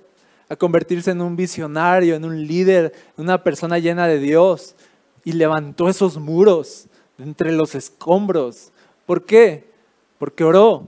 [0.50, 4.76] a convertirse en un visionario, en un líder, una persona llena de Dios.
[5.24, 8.72] Y levantó esos muros entre los escombros.
[9.06, 9.70] ¿Por qué?
[10.18, 10.88] Porque oró.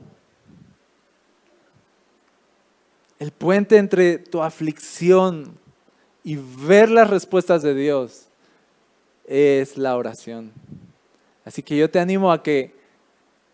[3.19, 5.57] El puente entre tu aflicción
[6.23, 8.25] y ver las respuestas de Dios
[9.25, 10.51] es la oración.
[11.45, 12.82] Así que yo te animo a que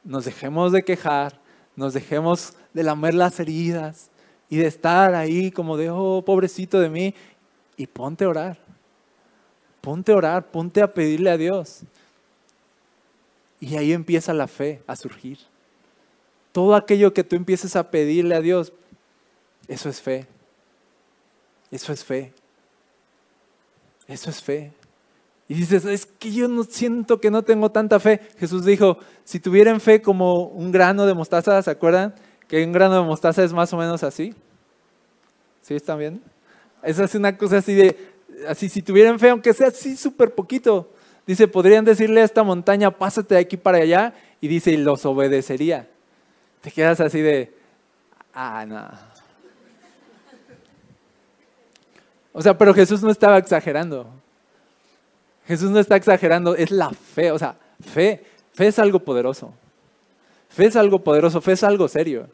[0.10, 1.40] nos dejemos de quejar,
[1.76, 4.10] nos dejemos de lamer las heridas
[4.50, 7.14] y de estar ahí como de, oh, pobrecito de mí,
[7.78, 8.58] y ponte a orar.
[9.82, 11.82] Ponte a orar, ponte a pedirle a Dios.
[13.60, 15.38] Y ahí empieza la fe a surgir.
[16.52, 18.74] Todo aquello que tú empieces a pedirle a Dios,
[19.68, 20.26] eso es fe.
[21.70, 22.34] Eso es fe.
[24.08, 24.74] Eso es fe.
[25.50, 28.22] Y dices, es que yo no siento que no tengo tanta fe.
[28.38, 32.14] Jesús dijo, si tuvieran fe como un grano de mostaza, ¿se acuerdan?
[32.48, 34.36] Que un grano de mostaza es más o menos así.
[35.64, 36.22] ¿Sí están viendo?
[36.84, 37.98] Es así una cosa así de,
[38.48, 40.92] así si tuvieran fe, aunque sea así súper poquito,
[41.26, 45.04] dice, podrían decirle a esta montaña, pásate de aquí para allá, y dice, y los
[45.04, 45.90] obedecería.
[46.62, 47.52] Te quedas así de,
[48.36, 48.88] ah, no.
[52.34, 54.19] O sea, pero Jesús no estaba exagerando.
[55.50, 57.32] Jesús no está exagerando, es la fe.
[57.32, 59.52] O sea, fe, fe es algo poderoso.
[60.48, 62.28] Fe es algo poderoso, fe es algo serio.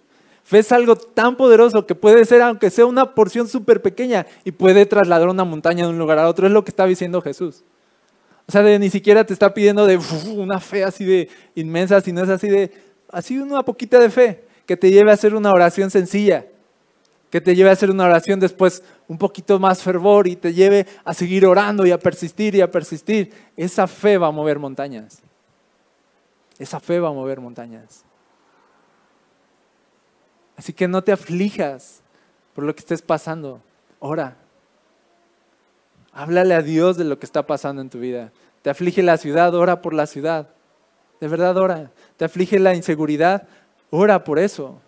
[0.44, 4.52] Fe es algo tan poderoso que puede ser, aunque sea una porción súper pequeña, y
[4.52, 6.46] puede trasladar una montaña de un lugar a otro.
[6.46, 7.64] Es lo que está diciendo Jesús.
[8.48, 9.98] O sea, ni siquiera te está pidiendo de
[10.36, 12.74] una fe así de inmensa, sino es así de,
[13.10, 16.48] así una poquita de fe que te lleve a hacer una oración sencilla
[17.30, 20.88] que te lleve a hacer una oración después un poquito más fervor y te lleve
[21.04, 23.34] a seguir orando y a persistir y a persistir.
[23.58, 25.22] Esa fe va a mover montañas.
[26.58, 28.06] Esa fe va a mover montañas.
[30.56, 32.02] Así que no te aflijas
[32.54, 33.62] por lo que estés pasando.
[34.00, 34.38] Ora.
[36.14, 38.32] Háblale a Dios de lo que está pasando en tu vida.
[38.62, 40.48] Te aflige la ciudad, ora por la ciudad.
[41.20, 41.92] De verdad, ora.
[42.16, 43.48] Te aflige la inseguridad,
[43.90, 44.80] ora por eso.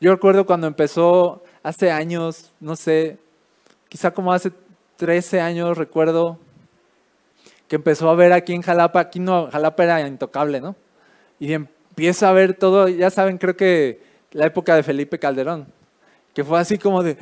[0.00, 3.18] Yo recuerdo cuando empezó hace años, no sé,
[3.88, 4.52] quizá como hace
[4.96, 6.38] 13 años recuerdo
[7.68, 10.76] que empezó a ver aquí en Jalapa, aquí no, Jalapa era intocable, ¿no?
[11.40, 14.02] Y empieza a ver todo, ya saben, creo que
[14.32, 15.66] la época de Felipe Calderón,
[16.34, 17.16] que fue así como de,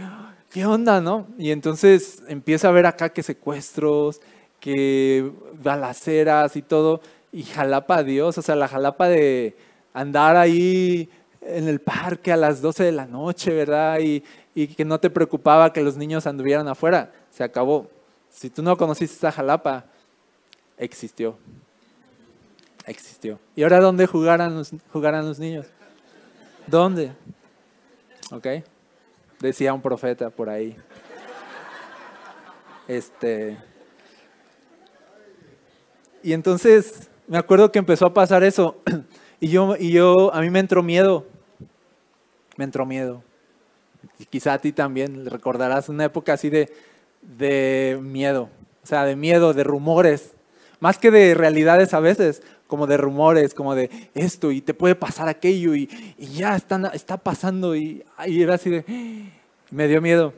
[0.51, 1.27] ¿qué onda, no?
[1.39, 4.21] Y entonces empieza a ver acá que secuestros,
[4.61, 5.31] que
[5.63, 7.01] balaceras y todo,
[7.33, 9.57] y Jalapa, Dios, o sea, la Jalapa de
[9.95, 11.09] andar ahí
[11.45, 13.99] en el parque a las 12 de la noche, ¿verdad?
[14.01, 14.23] Y,
[14.69, 17.13] que no te preocupaba que los niños anduvieran afuera.
[17.31, 17.89] Se acabó.
[18.31, 19.85] Si tú no conociste esta Jalapa,
[20.77, 21.37] existió.
[22.87, 23.39] Existió.
[23.57, 25.67] ¿Y ahora dónde jugarán los, jugarán los niños?
[26.67, 27.13] ¿Dónde?
[28.31, 28.47] ¿Ok?
[29.41, 30.77] Decía un profeta por ahí.
[32.87, 33.57] Este.
[36.23, 38.77] Y entonces me acuerdo que empezó a pasar eso.
[39.45, 41.27] Y yo, y yo, a mí me entró miedo
[42.63, 43.23] entró miedo.
[44.31, 46.73] quizá a ti también recordarás una época así de,
[47.23, 48.49] de miedo,
[48.83, 50.33] o sea, de miedo, de rumores,
[50.81, 54.95] más que de realidades a veces, como de rumores, como de esto y te puede
[54.95, 58.85] pasar aquello y, ya está, está pasando y, y, era así de,
[59.71, 60.33] me dio miedo.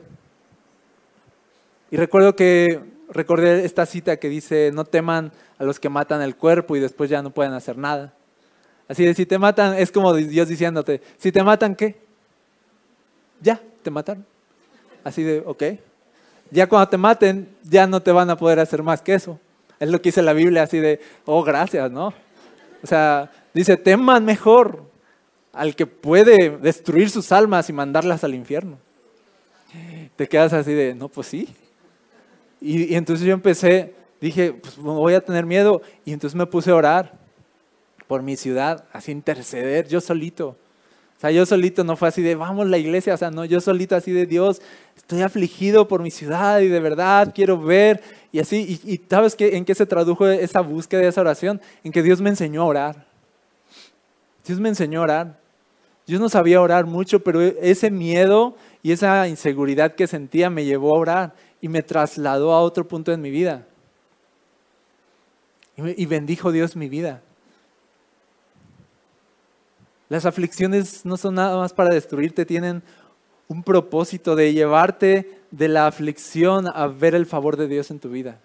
[1.91, 6.35] Y recuerdo que, recordé esta cita que dice, no teman a los que matan el
[6.35, 8.13] cuerpo y después ya no pueden hacer nada.
[8.87, 12.04] Así de, si te matan, es como Dios diciéndote, si te matan, ¿qué?
[13.45, 14.25] Ya, te mataron.
[15.03, 15.63] Así de, ok.
[16.49, 19.39] Ya cuando te maten, ya no te van a poder hacer más que eso.
[19.79, 22.07] Es lo que dice la Biblia, así de, oh, gracias, ¿no?
[22.83, 24.83] O sea, dice, teman mejor
[25.53, 28.77] al que puede destruir sus almas y mandarlas al infierno.
[30.15, 31.47] Te quedas así de, no, pues sí.
[32.59, 35.81] Y, entonces yo empecé, dije, pues voy a tener miedo.
[36.03, 37.13] Y entonces me puse a orar
[38.07, 40.57] por mi ciudad, así interceder yo solito.
[41.25, 43.95] Sea, yo solito no fue así de, vamos la iglesia, o sea, no, yo solito
[43.95, 44.61] así de Dios,
[44.95, 48.03] estoy afligido por mi ciudad y de verdad quiero ver.
[48.31, 51.59] Y así, y, ¿sabes qué, en qué se tradujo esa búsqueda, esa oración?
[51.83, 53.07] En que Dios me enseñó a orar.
[54.45, 55.39] Dios me enseñó a orar.
[56.05, 60.95] Yo no sabía orar mucho, pero ese miedo y esa inseguridad que sentía me llevó
[60.95, 63.65] a orar y me trasladó a otro punto en mi vida.
[65.75, 67.23] Y bendijo Dios mi vida.
[70.09, 72.83] Las aflicciones no son nada más para destruirte, tienen
[73.47, 78.09] un propósito de llevarte de la aflicción a ver el favor de Dios en tu
[78.09, 78.39] vida.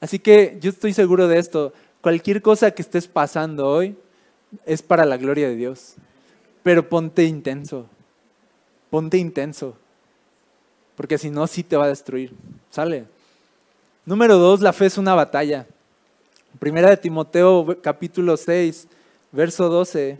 [0.00, 1.72] Así que yo estoy seguro de esto.
[2.00, 3.96] Cualquier cosa que estés pasando hoy
[4.66, 5.94] es para la gloria de Dios.
[6.62, 7.86] Pero ponte intenso.
[8.90, 9.76] Ponte intenso.
[10.94, 12.32] porque si no, sí te va a destruir.
[12.70, 13.06] ¿Sale?
[14.04, 15.66] Número dos, la fe es una batalla.
[16.58, 18.86] Primera de Timoteo capítulo 6,
[19.32, 20.18] verso 12.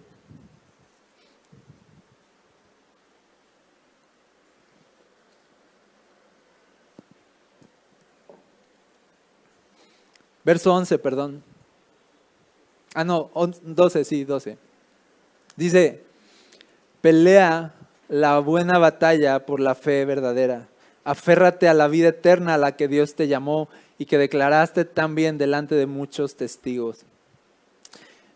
[10.45, 11.43] Verso 11, perdón.
[12.95, 14.59] Ah, no, 12, sí, 12.
[15.57, 16.03] Dice,
[17.01, 17.75] pelea
[18.09, 20.69] la buena batalla por la fe verdadera.
[21.05, 25.39] Aférrate a la vida eterna a la que Dios te llamó y que declaraste también
[25.39, 27.05] delante de muchos testigos.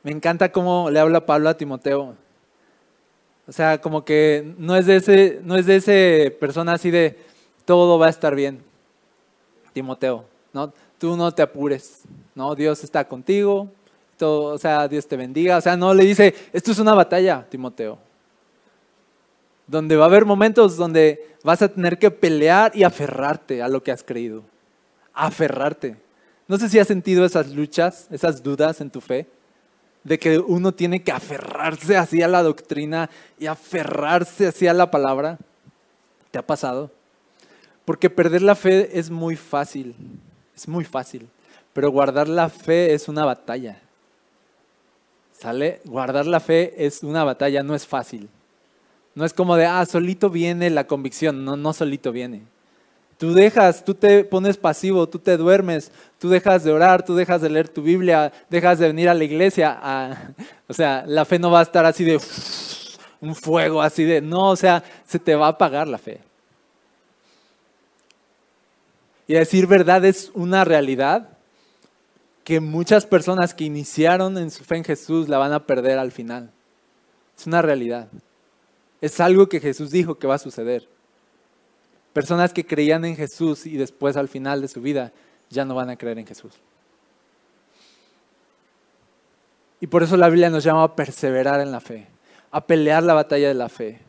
[0.03, 2.15] Me encanta cómo le habla Pablo a Timoteo.
[3.49, 7.19] O sea, como que no es de ese, no es de ese persona así de
[7.65, 8.63] todo va a estar bien.
[9.73, 10.73] Timoteo, ¿no?
[10.99, 12.03] Tú no te apures,
[12.35, 12.55] ¿no?
[12.55, 13.71] Dios está contigo,
[14.21, 15.59] o sea, Dios te bendiga.
[15.59, 17.99] O sea, no le dice, esto es una batalla, Timoteo.
[19.67, 23.83] Donde va a haber momentos donde vas a tener que pelear y aferrarte a lo
[23.83, 24.43] que has creído.
[25.13, 25.97] Aferrarte.
[26.49, 29.27] No sé si has sentido esas luchas, esas dudas en tu fe,
[30.05, 34.89] de que uno tiene que aferrarse así a la doctrina y aferrarse así a la
[34.89, 35.37] palabra.
[36.31, 36.93] ¿Te ha pasado?
[37.85, 39.97] Porque perder la fe es muy fácil,
[40.57, 41.29] es muy fácil,
[41.73, 43.79] pero guardar la fe es una batalla.
[45.33, 45.81] ¿Sale?
[45.85, 48.29] Guardar la fe es una batalla, no es fácil.
[49.15, 51.45] No es como de, ah, solito viene la convicción.
[51.45, 52.43] No, no solito viene.
[53.19, 57.41] Tú dejas, tú te pones pasivo, tú te duermes, tú dejas de orar, tú dejas
[57.41, 59.79] de leer tu Biblia, dejas de venir a la iglesia.
[60.69, 62.21] o sea, la fe no va a estar así de
[63.21, 66.21] un fuego, así de, no, o sea, se te va a apagar la fe.
[69.27, 71.37] Y decir verdad es una realidad
[72.45, 76.13] que muchas personas que iniciaron en su fe en Jesús la van a perder al
[76.13, 76.53] final.
[77.37, 78.09] Es una realidad.
[79.01, 80.89] Es algo que Jesús dijo que va a suceder.
[82.13, 85.13] Personas que creían en Jesús y después al final de su vida
[85.51, 86.55] ya no van a creer en Jesús.
[89.81, 92.07] Y por eso la Biblia nos llama a perseverar en la fe,
[92.51, 94.01] a pelear la batalla de la fe.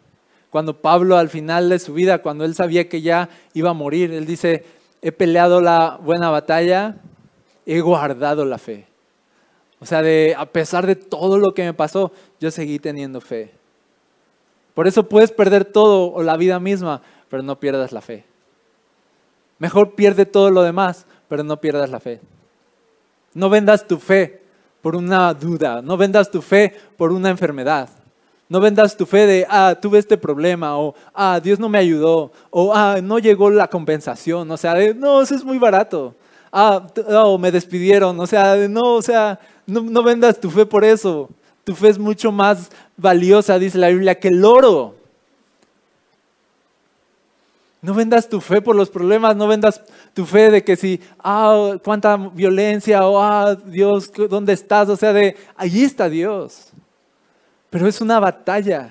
[0.49, 4.13] Cuando Pablo al final de su vida, cuando él sabía que ya iba a morir,
[4.13, 4.63] él dice,
[5.07, 6.97] he peleado la buena batalla,
[7.65, 8.85] he guardado la fe.
[9.79, 13.53] O sea, de, a pesar de todo lo que me pasó, yo seguí teniendo fe.
[14.73, 18.25] Por eso puedes perder todo o la vida misma, pero no pierdas la fe.
[19.59, 22.19] Mejor pierde todo lo demás, pero no pierdas la fe.
[23.33, 24.41] No vendas tu fe
[24.81, 27.87] por una duda, no vendas tu fe por una enfermedad.
[28.49, 32.31] No vendas tu fe de, ah, tuve este problema, o ah, Dios no me ayudó,
[32.49, 34.49] o ah, no llegó la compensación.
[34.49, 36.15] O sea, de, no, eso es muy barato
[36.51, 40.83] ah, oh, me despidieron, o sea, no, o sea, no, no vendas tu fe por
[40.83, 41.29] eso.
[41.63, 44.95] Tu fe es mucho más valiosa, dice la Biblia, que el oro.
[47.81, 49.81] No vendas tu fe por los problemas, no vendas
[50.13, 54.89] tu fe de que si, ah, cuánta violencia, o ah, Dios, ¿dónde estás?
[54.89, 56.71] O sea, de, allí está Dios.
[57.77, 58.89] Pero es una batalla,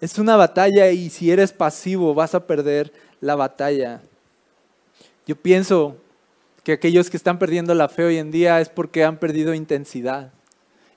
[0.00, 4.00] es una batalla y si eres pasivo vas a perder la batalla.
[5.26, 5.98] Yo pienso
[6.64, 10.32] que aquellos que están perdiendo la fe hoy en día es porque han perdido intensidad.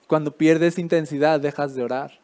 [0.07, 2.17] Cuando pierdes intensidad dejas de orar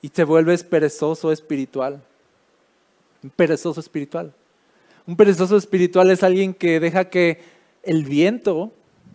[0.00, 2.00] y te vuelves perezoso espiritual.
[3.24, 4.32] Un perezoso espiritual.
[5.04, 7.42] Un perezoso espiritual es alguien que deja que
[7.82, 8.72] el viento,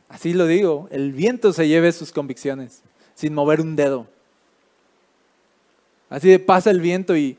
[0.10, 2.82] así lo digo, el viento se lleve sus convicciones
[3.16, 4.19] sin mover un dedo.
[6.10, 7.38] Así de pasa el viento y,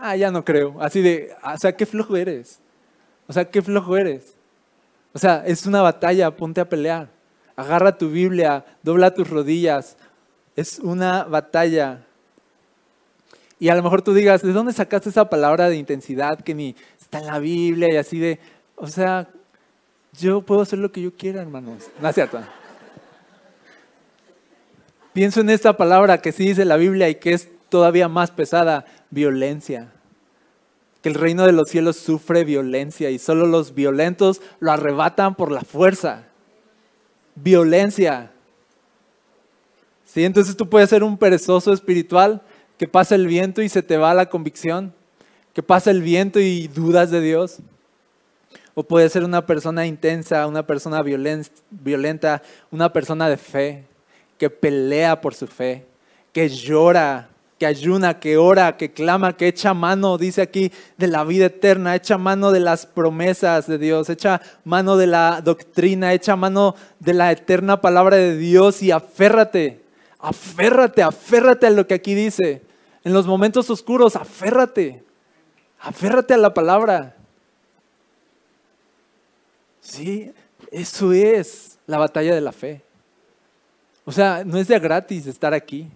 [0.00, 0.76] ah, ya no creo.
[0.80, 2.58] Así de, o sea, qué flojo eres.
[3.26, 4.34] O sea, qué flojo eres.
[5.12, 7.08] O sea, es una batalla, ponte a pelear.
[7.54, 9.96] Agarra tu Biblia, dobla tus rodillas.
[10.56, 12.04] Es una batalla.
[13.58, 16.74] Y a lo mejor tú digas, ¿de dónde sacaste esa palabra de intensidad que ni
[17.00, 18.40] está en la Biblia y así de,
[18.74, 19.28] o sea,
[20.18, 21.90] yo puedo hacer lo que yo quiera, hermanos.
[22.00, 22.40] No es cierto.
[25.12, 28.84] Pienso en esta palabra que sí dice la Biblia y que es todavía más pesada,
[29.10, 29.90] violencia
[31.02, 35.50] que el reino de los cielos sufre violencia y solo los violentos lo arrebatan por
[35.50, 36.28] la fuerza.
[37.34, 38.30] Violencia.
[40.04, 40.24] ¿Sí?
[40.24, 42.40] Entonces tú puedes ser un perezoso espiritual
[42.78, 44.94] que pasa el viento y se te va la convicción,
[45.52, 47.58] que pasa el viento y dudas de Dios.
[48.74, 53.84] O puedes ser una persona intensa, una persona violenta, una persona de fe,
[54.38, 55.84] que pelea por su fe,
[56.32, 57.31] que llora
[57.62, 61.94] que ayuna, que ora, que clama, que echa mano, dice aquí, de la vida eterna,
[61.94, 67.14] echa mano de las promesas de Dios, echa mano de la doctrina, echa mano de
[67.14, 69.80] la eterna palabra de Dios y aférrate,
[70.18, 72.62] aférrate, aférrate a lo que aquí dice.
[73.04, 75.04] En los momentos oscuros, aférrate,
[75.78, 77.14] Aférrate a la palabra.
[79.80, 80.32] Sí,
[80.72, 82.82] eso es la batalla de la fe.
[84.04, 85.88] O sea, no es de gratis estar aquí.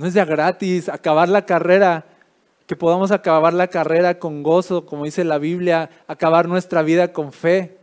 [0.00, 2.06] No es de gratis acabar la carrera,
[2.66, 7.34] que podamos acabar la carrera con gozo, como dice la Biblia, acabar nuestra vida con
[7.34, 7.76] fe.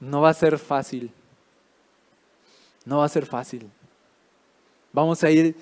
[0.00, 1.12] No va a ser fácil.
[2.86, 3.70] No va a ser fácil.
[4.94, 5.56] Vamos a ir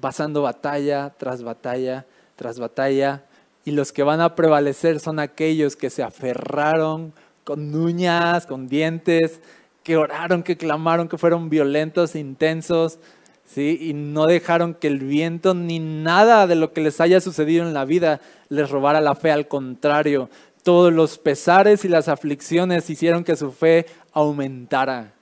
[0.00, 3.22] pasando batalla tras batalla tras batalla
[3.66, 7.12] y los que van a prevalecer son aquellos que se aferraron
[7.44, 9.42] con uñas, con dientes,
[9.82, 12.98] que oraron, que clamaron, que fueron violentos, intensos,
[13.46, 13.78] ¿sí?
[13.80, 17.74] y no dejaron que el viento ni nada de lo que les haya sucedido en
[17.74, 19.30] la vida les robara la fe.
[19.30, 20.28] Al contrario,
[20.62, 25.12] todos los pesares y las aflicciones hicieron que su fe aumentara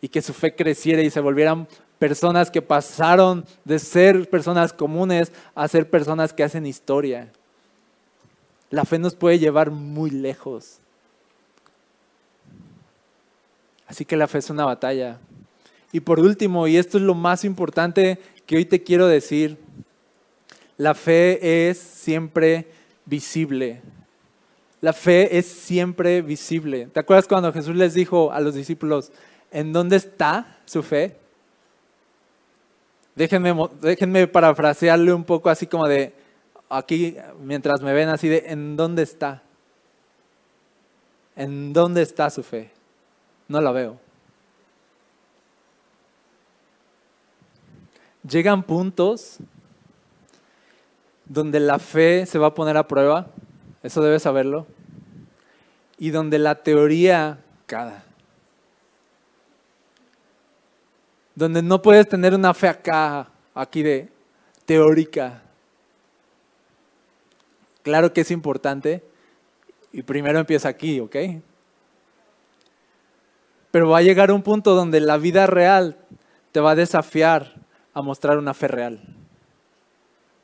[0.00, 5.32] y que su fe creciera y se volvieran personas que pasaron de ser personas comunes
[5.54, 7.30] a ser personas que hacen historia.
[8.70, 10.78] La fe nos puede llevar muy lejos.
[13.86, 15.18] Así que la fe es una batalla.
[15.92, 19.58] Y por último, y esto es lo más importante que hoy te quiero decir,
[20.78, 22.66] la fe es siempre
[23.04, 23.82] visible.
[24.80, 26.88] La fe es siempre visible.
[26.92, 29.12] ¿Te acuerdas cuando Jesús les dijo a los discípulos,
[29.52, 31.16] ¿en dónde está su fe?
[33.14, 36.14] Déjenme, déjenme parafrasearle un poco así como de,
[36.70, 39.42] aquí mientras me ven así de, ¿en dónde está?
[41.36, 42.70] ¿En dónde está su fe?
[43.46, 44.00] No la veo.
[48.28, 49.38] Llegan puntos
[51.24, 53.26] donde la fe se va a poner a prueba,
[53.82, 54.66] eso debes saberlo,
[55.98, 58.04] y donde la teoría cada.
[61.34, 64.08] Donde no puedes tener una fe acá, aquí de
[64.66, 65.42] teórica.
[67.82, 69.02] Claro que es importante,
[69.90, 71.16] y primero empieza aquí, ¿ok?
[73.70, 75.96] Pero va a llegar un punto donde la vida real
[76.52, 77.61] te va a desafiar
[77.94, 79.00] a mostrar una fe real.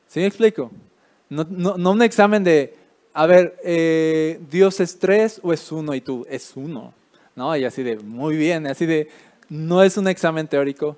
[0.07, 0.71] ¿Sí me explico?
[1.29, 2.77] No, un examen de,
[3.13, 5.95] a ver, eh, ¿Dios es tres o es uno?
[5.95, 6.95] Y tú, es uno.
[7.37, 7.57] ¿No?
[7.57, 9.09] Y así de, muy bien, así de,
[9.49, 10.97] no es un examen teórico.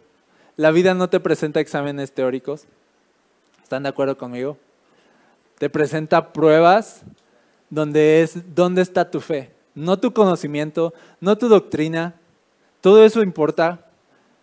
[0.57, 2.65] La vida no te presenta exámenes teóricos.
[3.63, 4.57] ¿Están de acuerdo conmigo?
[5.59, 7.03] Te presenta pruebas
[7.69, 9.53] donde es, ¿dónde está tu fe?
[9.75, 12.15] No tu conocimiento, no tu doctrina,
[12.81, 13.90] todo eso importa,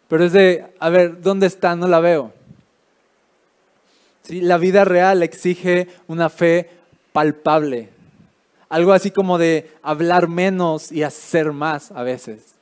[0.08, 1.76] pero es de, a ver, ¿dónde está?
[1.76, 2.34] No la veo.
[4.24, 4.42] ¿Sí?
[4.42, 6.70] La vida real exige una fe
[7.12, 7.90] palpable,
[8.70, 12.56] algo así como de hablar menos y hacer más a veces.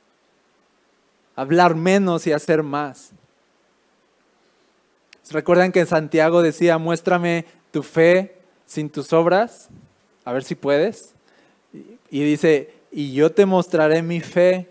[1.34, 3.10] Hablar menos y hacer más.
[5.30, 9.68] ¿Recuerdan que Santiago decía, muéstrame tu fe sin tus obras?
[10.24, 11.14] A ver si puedes.
[12.10, 14.68] Y dice, y yo te mostraré mi fe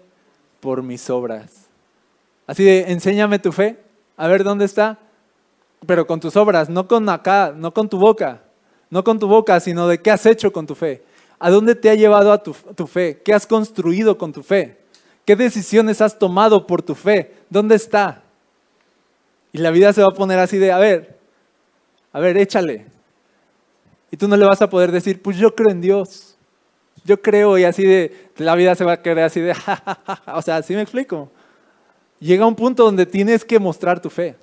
[0.62, 1.65] por mis obras.
[2.48, 3.78] Así de, enséñame tu fe,
[4.18, 5.00] a ver dónde está,
[5.86, 8.42] pero con tus obras, no con acá, no con tu boca,
[8.90, 11.04] no con tu boca, sino de qué has hecho con tu fe.
[11.40, 13.22] ¿A dónde te ha llevado a tu, tu fe?
[13.24, 14.78] ¿Qué has construido con tu fe?
[15.26, 17.34] ¿Qué decisiones has tomado por tu fe?
[17.50, 18.24] ¿Dónde está?
[19.52, 21.18] Y la vida se va a poner así de, a ver,
[22.14, 22.86] a ver, échale.
[24.12, 26.36] Y tú no le vas a poder decir, pues yo creo en Dios
[27.06, 29.56] yo creo y así de, la vida se va a querer así de,
[30.34, 31.32] o sea, así me explico.
[32.20, 34.36] Llega un punto donde tienes que mostrar tu fe.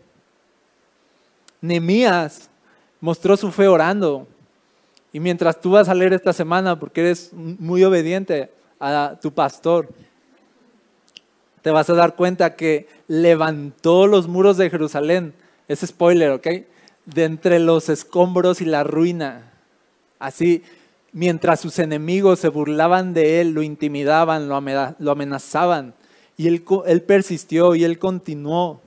[1.61, 2.51] Nemías
[3.01, 4.27] mostró su fe orando.
[5.13, 8.51] Y mientras tú vas a leer esta semana, porque eres muy obediente
[8.81, 9.89] a tu pastor,
[11.61, 15.35] te vas a dar cuenta que levantó los muros de Jerusalén.
[15.69, 16.47] Es spoiler, ¿ok?
[17.05, 19.53] De entre los escombros y la ruina.
[20.19, 20.63] Así,
[21.13, 25.95] mientras sus enemigos se burlaban de él, lo intimidaban, lo amenazaban.
[26.37, 26.63] Y él,
[27.03, 28.81] persistió y él continuó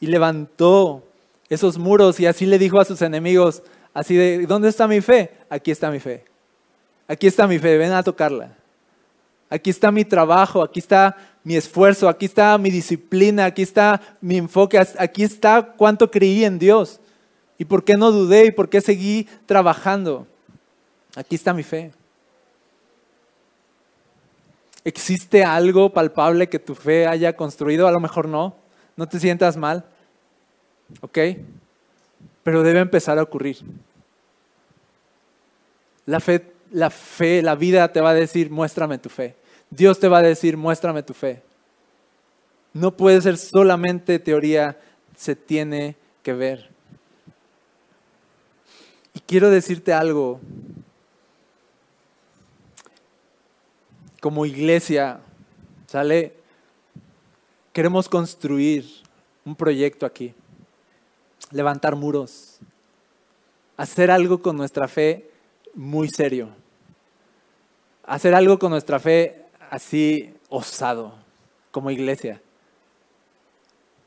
[0.00, 1.02] y levantó
[1.48, 3.62] esos muros y así le dijo a sus enemigos,
[3.92, 5.32] así de, ¿dónde está mi fe?
[5.48, 6.24] Aquí está mi fe.
[7.08, 8.56] Aquí está mi fe, ven a tocarla.
[9.48, 14.36] Aquí está mi trabajo, aquí está mi esfuerzo, aquí está mi disciplina, aquí está mi
[14.36, 17.00] enfoque, aquí está cuánto creí en Dios
[17.58, 20.26] y por qué no dudé y por qué seguí trabajando.
[21.16, 21.92] Aquí está mi fe.
[24.84, 27.86] ¿Existe algo palpable que tu fe haya construido?
[27.86, 28.54] A lo mejor no.
[28.96, 29.84] No te sientas mal.
[31.00, 31.18] ¿Ok?
[32.42, 33.58] Pero debe empezar a ocurrir.
[36.06, 39.36] La fe, la vida te va a decir, muéstrame tu fe.
[39.68, 41.42] Dios te va a decir, muéstrame tu fe.
[42.72, 44.78] No puede ser solamente teoría,
[45.16, 46.70] se tiene que ver.
[49.14, 50.40] Y quiero decirte algo
[54.20, 55.20] como iglesia,
[55.86, 56.34] ¿sale?
[57.72, 58.84] Queremos construir
[59.44, 60.34] un proyecto aquí,
[61.50, 62.58] levantar muros,
[63.76, 65.30] hacer algo con nuestra fe
[65.74, 66.50] muy serio,
[68.04, 71.14] hacer algo con nuestra fe así osado,
[71.70, 72.42] como iglesia,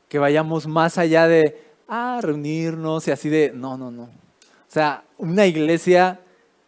[0.08, 4.04] que vayamos más allá de, ah, reunirnos y así de, no, no, no.
[4.04, 6.20] O sea, una iglesia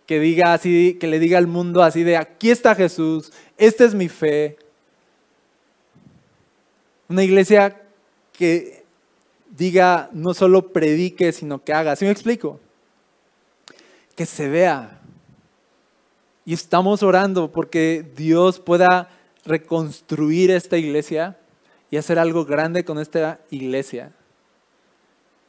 [0.06, 3.94] que diga así, que le diga al mundo así de, aquí está Jesús, esta es
[3.94, 4.56] mi fe.
[7.08, 7.82] Una iglesia
[8.32, 8.84] que
[9.50, 11.96] diga, no solo predique, sino que haga.
[11.96, 12.60] ¿Sí me explico?
[14.14, 15.00] Que se vea.
[16.44, 19.10] Y estamos orando porque Dios pueda
[19.44, 21.36] reconstruir esta iglesia
[21.90, 24.12] y hacer algo grande con esta iglesia.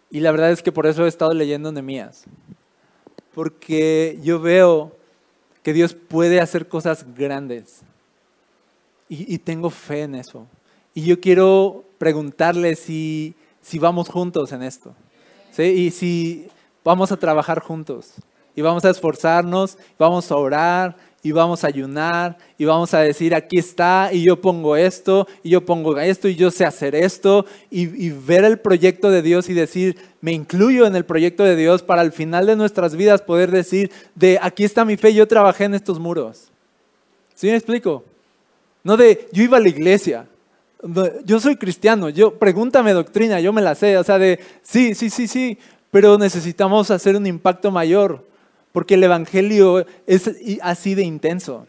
[0.10, 2.26] Y la verdad es que por eso he estado leyendo Nehemías.
[3.38, 4.98] Porque yo veo
[5.62, 7.82] que Dios puede hacer cosas grandes.
[9.10, 10.48] Y, tengo fe en eso.
[10.96, 14.96] Y yo quiero preguntarle si, si vamos juntos en esto.
[15.56, 16.48] Y si
[16.84, 18.14] vamos a trabajar juntos.
[18.56, 20.98] Y vamos a esforzarnos, vamos a orar,
[21.28, 25.50] y vamos a ayunar y vamos a decir, aquí está, y yo pongo esto, y
[25.50, 29.54] yo pongo esto, y yo sé hacer esto, y, ver el proyecto de Dios y
[29.54, 33.52] decir, me incluyo en el proyecto de Dios para al final de nuestras vidas poder
[33.52, 36.48] decir, de aquí está mi fe, yo trabajé en estos muros.
[37.36, 38.06] ¿Sí me explico?
[38.86, 40.28] No de, yo iba a la iglesia,
[41.26, 45.10] yo soy cristiano, yo pregúntame doctrina, yo me la sé, o sea, de, sí, sí,
[45.10, 45.58] sí, sí,
[45.92, 48.24] pero necesitamos hacer un impacto mayor
[48.78, 50.30] porque el Evangelio es
[50.62, 51.66] así de intenso.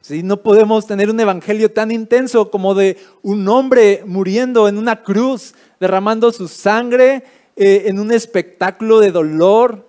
[0.00, 0.22] ¿Sí?
[0.22, 5.52] No podemos tener un Evangelio tan intenso como de un hombre muriendo en una cruz,
[5.78, 7.24] derramando su sangre
[7.56, 9.86] eh, en un espectáculo de dolor,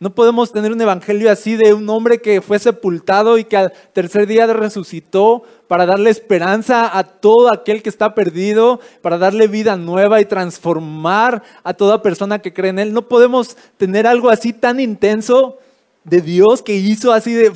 [0.00, 3.72] no podemos tener un evangelio así de un hombre que fue sepultado y que al
[3.92, 9.76] tercer día resucitó para darle esperanza a todo aquel que está perdido, para darle vida
[9.76, 12.92] nueva y transformar a toda persona que cree en Él.
[12.92, 15.58] No podemos tener algo así tan intenso
[16.02, 17.52] de Dios que hizo así de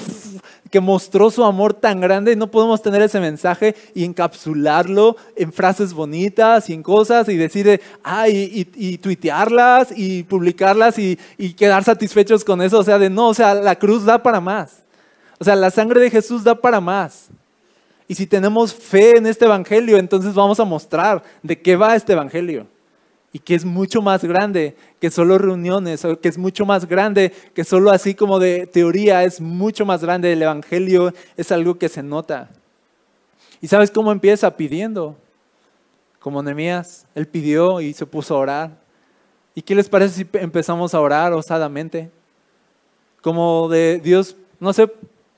[0.70, 5.92] que mostró su amor tan grande, no podemos tener ese mensaje y encapsularlo en frases
[5.92, 12.44] bonitas y en cosas y decir, ah, y, tuitearlas y publicarlas y, y, quedar satisfechos
[12.44, 12.78] con eso.
[12.78, 14.82] O sea, de no, o sea, la cruz da para más.
[15.38, 17.28] O sea, la sangre de Jesús da para más.
[18.06, 22.14] Y si tenemos fe en este evangelio, entonces vamos a mostrar de qué va este
[22.14, 22.66] evangelio
[23.32, 27.64] y que es mucho más grande que solo reuniones, que es mucho más grande que
[27.64, 30.32] solo así como de teoría, es mucho más grande.
[30.32, 32.48] El Evangelio es algo que se nota.
[33.60, 34.56] ¿Y sabes cómo empieza?
[34.56, 35.16] Pidiendo.
[36.20, 38.70] Como Nehemías, él pidió y se puso a orar.
[39.54, 42.10] ¿Y qué les parece si empezamos a orar osadamente?
[43.20, 44.90] Como de Dios, no sé,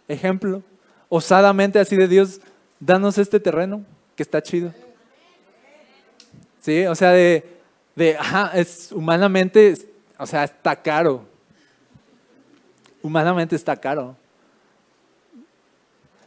[0.08, 0.62] ejemplo,
[1.08, 2.40] osadamente así de Dios,
[2.78, 3.84] danos este terreno
[4.16, 4.72] que está chido.
[6.60, 7.59] Sí, o sea, de
[8.00, 9.74] de, ajá, es humanamente,
[10.18, 11.26] o sea, está caro.
[13.02, 14.16] Humanamente está caro.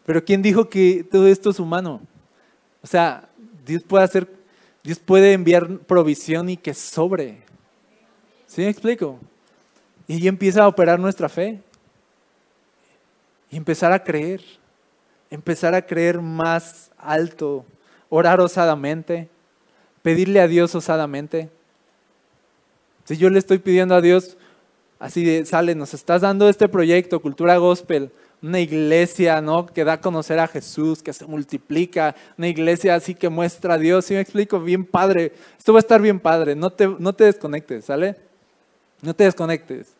[0.06, 2.00] Pero ¿quién dijo que todo esto es humano?
[2.84, 3.28] O sea,
[3.66, 4.28] Dios puede hacer,
[4.84, 7.42] Dios puede enviar provisión y que sobre.
[8.46, 9.20] ¿Sí me explico?
[10.08, 11.60] Y ahí empieza a operar nuestra fe.
[13.50, 14.44] Y empezar a creer.
[15.32, 17.66] Empezar a creer más alto.
[18.10, 19.28] Orar osadamente
[20.04, 21.50] pedirle a Dios osadamente.
[23.06, 24.38] Si yo le estoy pidiendo a Dios,
[25.00, 29.66] así de, sale, nos estás dando este proyecto, Cultura Gospel, una iglesia, ¿no?
[29.66, 33.78] Que da a conocer a Jesús, que se multiplica, una iglesia así que muestra a
[33.78, 34.60] Dios, si me explico?
[34.60, 38.18] Bien padre, esto va a estar bien padre, no te, no te desconectes, ¿sale?
[39.02, 39.94] No te desconectes.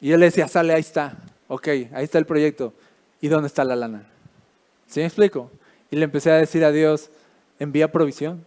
[0.00, 1.16] Y él decía, sale, ahí está,
[1.48, 2.72] ok, ahí está el proyecto.
[3.20, 4.04] ¿Y dónde está la lana?
[4.88, 5.50] ¿Sí me explico?
[5.90, 7.10] Y le empecé a decir a Dios,
[7.58, 8.44] envía provisión.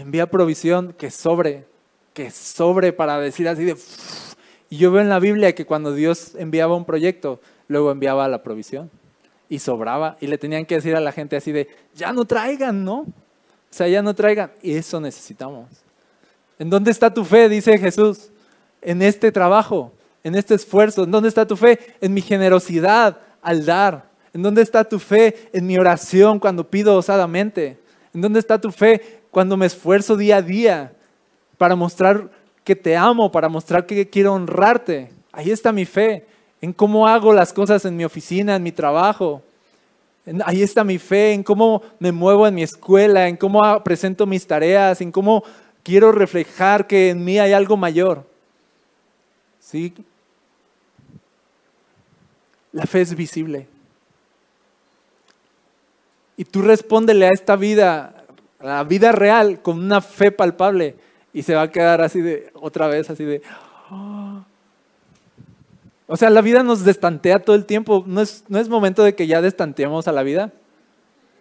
[0.00, 1.66] Envía provisión que sobre,
[2.14, 3.76] que sobre para decir así de...
[4.70, 7.38] Y yo veo en la Biblia que cuando Dios enviaba un proyecto,
[7.68, 8.90] luego enviaba la provisión
[9.50, 12.82] y sobraba y le tenían que decir a la gente así de, ya no traigan,
[12.82, 13.00] ¿no?
[13.00, 14.52] O sea, ya no traigan.
[14.62, 15.68] Y eso necesitamos.
[16.58, 17.50] ¿En dónde está tu fe?
[17.50, 18.30] Dice Jesús.
[18.80, 19.92] En este trabajo,
[20.24, 21.04] en este esfuerzo.
[21.04, 21.78] ¿En dónde está tu fe?
[22.00, 24.08] En mi generosidad al dar.
[24.32, 25.50] ¿En dónde está tu fe?
[25.52, 27.78] En mi oración cuando pido osadamente.
[28.14, 30.92] ¿En dónde está tu fe cuando me esfuerzo día a día
[31.58, 32.30] para mostrar
[32.64, 35.10] que te amo, para mostrar que quiero honrarte?
[35.32, 36.26] Ahí está mi fe.
[36.60, 39.42] En cómo hago las cosas en mi oficina, en mi trabajo.
[40.44, 44.46] Ahí está mi fe, en cómo me muevo en mi escuela, en cómo presento mis
[44.46, 45.42] tareas, en cómo
[45.82, 48.26] quiero reflejar que en mí hay algo mayor.
[49.58, 49.94] ¿Sí?
[52.72, 53.66] La fe es visible.
[56.36, 58.19] Y tú respóndele a esta vida,
[58.60, 60.96] la vida real, con una fe palpable.
[61.32, 63.42] Y se va a quedar así de, otra vez, así de...
[63.90, 64.44] "Oh".
[66.12, 68.02] O sea, la vida nos destantea todo el tiempo.
[68.04, 70.50] ¿No es, no es momento de que ya destanteemos a la vida?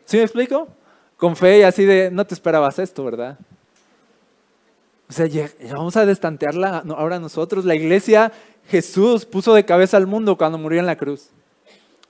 [0.05, 0.67] ¿Sí me explico?
[1.17, 3.39] Con fe y así de, no te esperabas esto, ¿verdad?
[5.09, 7.65] O sea, ya vamos a destantearla ahora nosotros.
[7.65, 8.31] La iglesia,
[8.67, 11.29] Jesús puso de cabeza al mundo cuando murió en la cruz.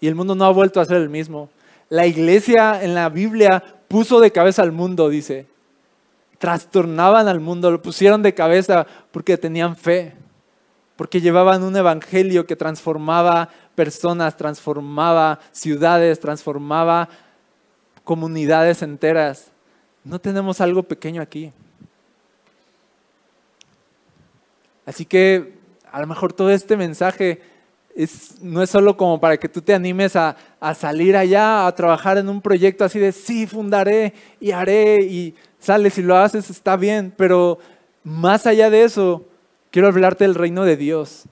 [0.02, 1.50] Y el mundo no ha vuelto a ser el mismo.
[1.88, 5.48] La iglesia en la Biblia puso de cabeza al mundo, dice.
[6.38, 10.16] Trastornaban al mundo, lo pusieron de cabeza porque tenían fe,
[10.96, 17.10] porque llevaban un evangelio que transformaba personas, transformaba ciudades, transformaba
[18.06, 19.52] comunidades enteras.
[20.06, 21.52] No tenemos algo pequeño aquí.
[24.86, 25.60] Así que
[25.92, 27.42] a lo mejor todo este mensaje
[28.04, 31.76] es, no es solo como para que tú te animes a, a, salir allá, a
[31.76, 36.50] trabajar en un proyecto así de, sí, fundaré y haré y sales y lo haces,
[36.50, 37.58] está bien, pero
[38.06, 39.26] más allá de eso,
[39.70, 41.26] quiero hablarte del reino de Dios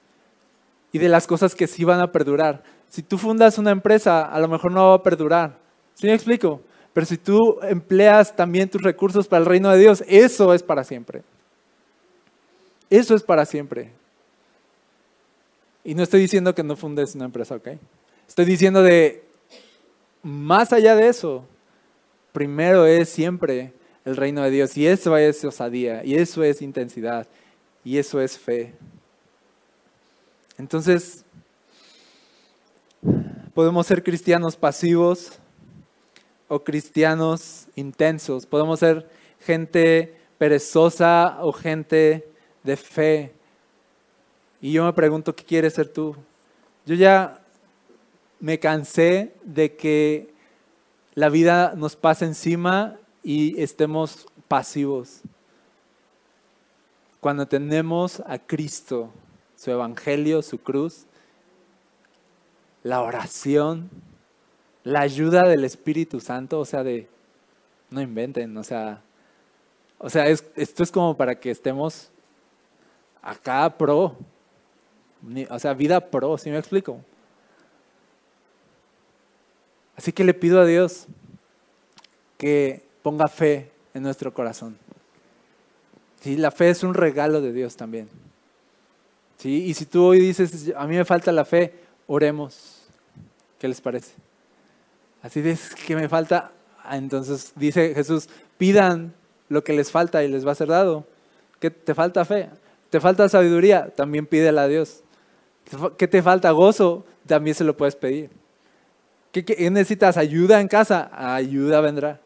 [0.92, 2.64] y de las cosas que sí van a perdurar.
[2.90, 5.58] Si tú fundas una empresa, a lo mejor no va a perdurar.
[5.94, 6.62] ¿Sí me explico?
[6.92, 10.84] Pero si tú empleas también tus recursos para el reino de Dios, eso es para
[10.84, 11.24] siempre.
[12.90, 13.94] Eso es para siempre.
[15.88, 17.70] Y no estoy diciendo que no fundes una empresa, ¿ok?
[18.28, 19.24] Estoy diciendo de,
[20.22, 21.46] más allá de eso,
[22.34, 23.72] primero es siempre
[24.04, 24.76] el reino de Dios.
[24.76, 27.26] Y eso es osadía, y eso es intensidad,
[27.86, 28.74] y eso es fe.
[30.58, 31.24] Entonces,
[33.54, 35.40] podemos ser cristianos pasivos
[36.50, 38.46] o cristianos intensos.
[38.46, 39.10] Podemos ser
[39.40, 42.28] gente perezosa o gente
[42.66, 43.37] de fe.
[44.62, 46.16] Y yo me pregunto, ¿qué quieres ser tú?
[46.86, 47.42] Yo ya
[48.40, 50.34] me cansé de que
[51.14, 55.22] la vida nos pase encima y estemos pasivos.
[57.20, 59.12] Cuando tenemos a Cristo,
[59.56, 61.06] su evangelio, su cruz,
[62.84, 63.90] la oración,
[64.84, 67.10] la ayuda del Espíritu Santo, o sea, de,
[67.90, 69.02] no inventen, o sea,
[69.98, 72.12] o sea, es, esto es como para que estemos
[73.22, 74.16] acá pro,
[75.50, 77.00] o sea, vida pro, ¿sí me explico?
[79.96, 81.08] Así que le pido a Dios
[82.38, 84.78] que ponga fe en nuestro corazón.
[86.22, 86.38] ¿Sí?
[86.38, 88.08] La fe es un regalo de Dios también.
[89.38, 89.66] ¿Sí?
[89.66, 91.74] Y si tú hoy dices, a mí me falta la fe,
[92.06, 92.88] oremos.
[93.60, 94.14] ¿Qué les parece?
[95.24, 96.52] Así es que me falta,
[96.84, 99.14] ah, entonces dice Jesús, pidan
[99.50, 101.06] lo que les falta y les va a ser dado.
[101.60, 102.50] ¿Qué te falta fe?
[102.92, 103.90] ¿Te falta sabiduría?
[103.96, 105.02] También pídela a Dios.
[105.98, 107.06] ¿Qué te falta gozo?
[107.26, 108.30] También se lo puedes pedir.
[109.32, 110.18] ¿Qué, necesitas?
[110.18, 111.10] ¿Ayuda en casa?
[111.14, 112.22] Ayuda vendrá.